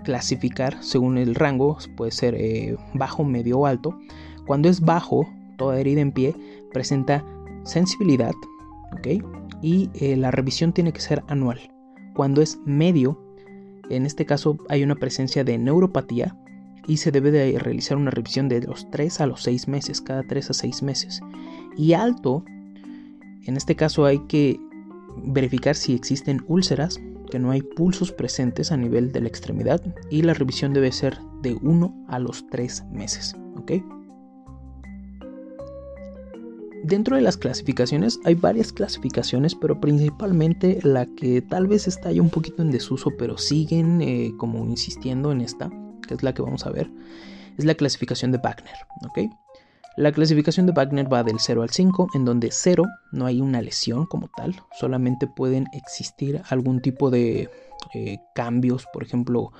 clasificar 0.05 0.83
según 0.83 1.19
el 1.19 1.35
rango, 1.35 1.79
puede 1.97 2.13
ser 2.13 2.35
eh, 2.35 2.77
bajo, 2.95 3.25
medio 3.25 3.61
o 3.61 3.67
alto. 3.67 3.99
Cuando 4.47 4.69
es 4.69 4.81
bajo, 4.81 5.29
toda 5.57 5.79
herida 5.79 6.01
en 6.01 6.13
pie 6.13 6.35
presenta 6.73 7.25
sensibilidad, 7.65 8.33
¿ok? 8.93 9.25
Y 9.63 9.91
la 10.17 10.33
revisión 10.33 10.73
tiene 10.73 10.93
que 10.93 11.01
ser 11.01 11.23
anual. 11.29 11.61
Cuando 12.15 12.43
es 12.43 12.59
medio, 12.65 13.23
en 13.91 14.07
este 14.07 14.27
caso 14.27 14.59
hay 14.69 14.83
una 14.83 14.97
presencia 14.97 15.45
de 15.45 15.57
neuropatía 15.57 16.37
y 16.89 16.97
se 16.97 17.13
debe 17.13 17.31
de 17.31 17.59
realizar 17.61 17.97
una 17.97 18.11
revisión 18.11 18.49
de 18.49 18.63
los 18.63 18.91
3 18.91 19.21
a 19.21 19.27
los 19.27 19.43
6 19.43 19.69
meses, 19.69 20.01
cada 20.01 20.23
3 20.25 20.51
a 20.51 20.55
6 20.55 20.83
meses. 20.83 21.21
Y 21.77 21.93
alto, 21.93 22.45
en 23.45 23.57
este 23.57 23.77
caso 23.77 24.05
hay 24.05 24.21
que 24.27 24.59
verificar 25.17 25.75
si 25.75 25.95
existen 25.95 26.45
úlceras, 26.47 27.01
que 27.31 27.39
no 27.39 27.51
hay 27.51 27.63
pulsos 27.63 28.13
presentes 28.13 28.73
a 28.73 28.77
nivel 28.77 29.11
de 29.11 29.23
la 29.23 29.29
extremidad 29.29 29.81
y 30.11 30.23
la 30.23 30.35
revisión 30.35 30.75
debe 30.75 30.93
ser 30.93 31.19
de 31.41 31.55
1 31.55 32.07
a 32.09 32.19
los 32.19 32.47
3 32.49 32.85
meses. 32.91 33.35
¿ok? 33.57 33.73
Dentro 36.85 37.17
de 37.17 37.23
las 37.23 37.37
clasificaciones 37.37 38.19
hay 38.25 38.35
varias 38.35 38.73
clasificaciones, 38.73 39.55
pero 39.55 39.81
principalmente 39.81 40.81
la 40.83 41.07
que 41.07 41.41
tal 41.41 41.69
vez 41.69 41.87
está 41.87 42.11
ya 42.11 42.21
un 42.21 42.29
poquito 42.29 42.61
en 42.61 42.71
desuso, 42.71 43.11
pero 43.17 43.39
siguen 43.39 44.03
eh, 44.03 44.33
como 44.37 44.67
insistiendo 44.67 45.31
en 45.33 45.41
esta, 45.41 45.71
que 46.07 46.15
es 46.15 46.23
la 46.23 46.35
que 46.35 46.43
vamos 46.43 46.67
a 46.67 46.71
ver, 46.71 46.91
es 47.57 47.65
la 47.65 47.75
clasificación 47.77 48.33
de 48.33 48.39
Wagner. 48.39 48.75
¿ok? 49.07 49.33
La 49.97 50.13
clasificación 50.13 50.67
de 50.67 50.73
Wagner 50.73 51.13
va 51.13 51.23
del 51.23 51.39
0 51.39 51.63
al 51.63 51.71
5, 51.71 52.09
en 52.15 52.25
donde 52.25 52.49
0 52.51 52.85
no 53.13 53.27
hay 53.27 53.41
una 53.41 53.61
lesión 53.61 54.07
como 54.07 54.29
tal, 54.35 54.57
solamente 54.79 55.27
pueden 55.27 55.67
existir 55.73 56.41
algún 56.49 56.81
tipo 56.81 57.11
de 57.11 57.51
eh, 57.95 58.19
cambios, 58.35 58.87
por 58.93 59.03
ejemplo, 59.03 59.53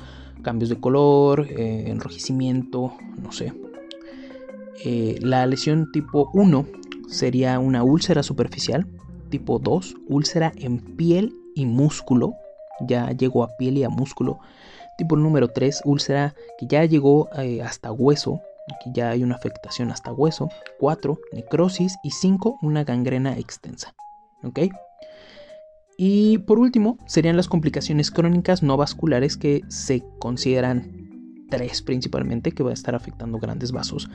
cambios 0.43 0.71
de 0.71 0.81
color, 0.81 1.47
eh, 1.49 1.85
enrojecimiento, 1.89 2.95
no 3.21 3.33
sé. 3.33 3.53
la 5.21 5.47
lesión 5.47 5.93
tipo 5.93 6.31
1 6.33 6.67
sería 7.13 7.59
una 7.59 7.83
úlcera 7.83 8.23
superficial. 8.23 8.87
Tipo 9.31 9.59
2, 9.59 9.97
úlcera 10.09 10.53
en 10.57 10.79
piel 10.97 11.35
y 11.55 11.67
músculo. 11.67 12.35
Ya 12.81 13.11
llegó 13.13 13.45
a 13.45 13.57
piel 13.57 13.79
y 13.79 13.85
a 13.85 13.89
músculo. 13.89 14.41
Tipo 14.99 15.17
número 15.17 15.49
3, 15.49 15.83
úlcera 15.85 16.35
que 16.59 16.67
ya 16.67 16.85
llegó 16.85 17.29
eh, 17.39 17.63
hasta 17.63 17.93
hueso. 17.93 18.41
Aquí 18.69 18.91
ya 18.95 19.11
hay 19.11 19.23
una 19.23 19.35
afectación 19.35 19.91
hasta 19.91 20.13
hueso. 20.13 20.49
4, 20.79 21.19
necrosis. 21.33 21.97
Y 22.03 22.11
5, 22.11 22.59
una 22.63 22.85
gangrena 22.85 23.37
extensa. 23.39 23.95
¿Ok? 24.43 24.61
Y 25.97 26.39
por 26.39 26.59
último, 26.59 26.99
serían 27.07 27.37
las 27.37 27.49
complicaciones 27.49 28.11
crónicas 28.11 28.63
no 28.63 28.77
vasculares 28.77 29.37
que 29.37 29.63
se 29.69 30.03
consideran 30.19 31.47
tres 31.49 31.83
principalmente, 31.83 32.53
que 32.53 32.63
va 32.63 32.71
a 32.71 32.75
estar 32.75 32.95
afectando 32.95 33.39
grandes 33.39 33.73
vasos. 33.73 34.09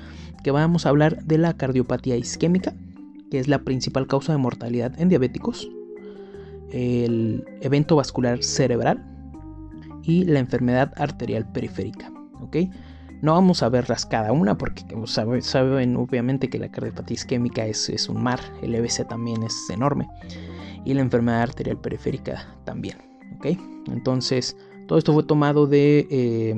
Que 0.44 0.52
vamos 0.52 0.86
a 0.86 0.90
hablar 0.90 1.24
de 1.24 1.38
la 1.38 1.54
cardiopatía 1.54 2.18
isquémica, 2.18 2.74
que 3.30 3.40
es 3.40 3.48
la 3.48 3.60
principal 3.60 4.08
causa 4.08 4.32
de 4.32 4.40
mortalidad 4.40 5.00
en 5.00 5.10
diabéticos, 5.10 5.70
el 6.72 7.46
evento 7.62 7.96
vascular 7.96 8.44
cerebral 8.44 9.06
y 10.04 10.26
la 10.26 10.40
enfermedad 10.40 10.94
arterial 10.96 11.50
periférica. 11.52 12.12
No 13.22 13.34
vamos 13.34 13.64
a 13.64 13.70
verlas 13.70 14.06
cada 14.06 14.32
una 14.32 14.58
porque 14.58 14.84
saben 15.42 15.96
obviamente 15.98 16.50
que 16.50 16.60
la 16.60 16.70
cardiopatía 16.70 17.16
isquémica 17.16 17.66
es, 17.66 18.10
un 18.10 18.22
mar, 18.22 18.40
el 18.62 18.76
EBC 18.76 19.08
también 19.08 19.44
es 19.44 19.70
enorme 19.70 20.08
y 20.86 20.94
la 20.94 21.02
enfermedad 21.02 21.42
arterial 21.42 21.80
periférica 21.80 22.48
también. 22.64 22.98
¿ok? 23.38 23.48
Entonces, 23.88 24.56
todo 24.88 25.00
esto 25.00 25.14
fue 25.14 25.24
tomado 25.24 25.68
de 25.68 26.08
eh, 26.10 26.56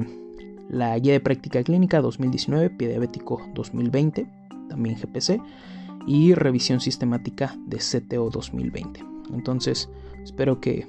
la 0.70 0.98
Guía 1.00 1.14
de 1.14 1.20
Práctica 1.20 1.64
Clínica 1.64 2.02
2019, 2.02 2.70
Pie 2.72 2.90
Diabético 2.90 3.42
2020, 3.56 4.28
también 4.70 4.96
GPC 4.96 5.42
y 6.06 6.34
revisión 6.34 6.80
sistemática 6.80 7.56
de 7.66 7.78
CTO 7.78 8.30
2020. 8.30 9.04
Entonces, 9.34 9.90
espero 10.24 10.60
que, 10.60 10.88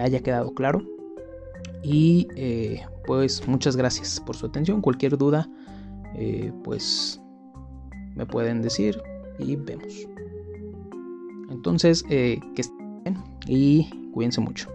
haya 0.00 0.20
quedado 0.20 0.54
claro. 0.54 0.82
Y 1.82 2.28
eh, 2.36 2.82
pues 3.06 3.46
muchas 3.48 3.76
gracias 3.76 4.20
por 4.20 4.36
su 4.36 4.46
atención. 4.46 4.80
Cualquier 4.80 5.16
duda, 5.16 5.48
eh, 6.14 6.52
pues 6.62 7.20
me 8.14 8.26
pueden 8.26 8.62
decir 8.62 9.00
y 9.38 9.56
vemos. 9.56 10.06
Entonces, 11.50 12.04
eh, 12.10 12.38
que 12.54 12.62
estén 12.62 13.02
bien 13.04 13.24
y 13.46 13.90
cuídense 14.12 14.40
mucho. 14.40 14.68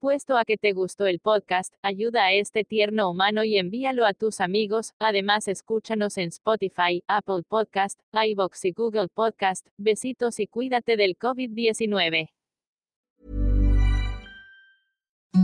Apuesto 0.00 0.36
a 0.36 0.44
que 0.44 0.56
te 0.56 0.74
gustó 0.74 1.06
el 1.06 1.18
podcast, 1.18 1.74
ayuda 1.82 2.26
a 2.26 2.32
este 2.32 2.62
tierno 2.62 3.10
humano 3.10 3.42
y 3.42 3.58
envíalo 3.58 4.06
a 4.06 4.14
tus 4.14 4.40
amigos. 4.40 4.92
Además, 5.00 5.48
escúchanos 5.48 6.18
en 6.18 6.28
Spotify, 6.28 7.02
Apple 7.08 7.42
Podcast, 7.48 7.98
iBox 8.12 8.64
y 8.66 8.70
Google 8.70 9.08
Podcast. 9.12 9.66
Besitos 9.76 10.38
y 10.38 10.46
cuídate 10.46 10.96
del 10.96 11.18
COVID-19. 11.18 12.28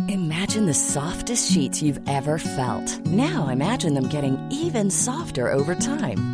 Imagine 0.08 0.66
the 0.66 0.74
softest 0.74 1.50
sheets 1.50 1.82
you've 1.82 2.00
ever 2.08 2.38
felt. 2.38 3.04
Now 3.06 3.48
imagine 3.48 3.92
them 3.94 4.08
getting 4.08 4.38
even 4.52 4.88
softer 4.88 5.52
over 5.52 5.74
time. 5.74 6.33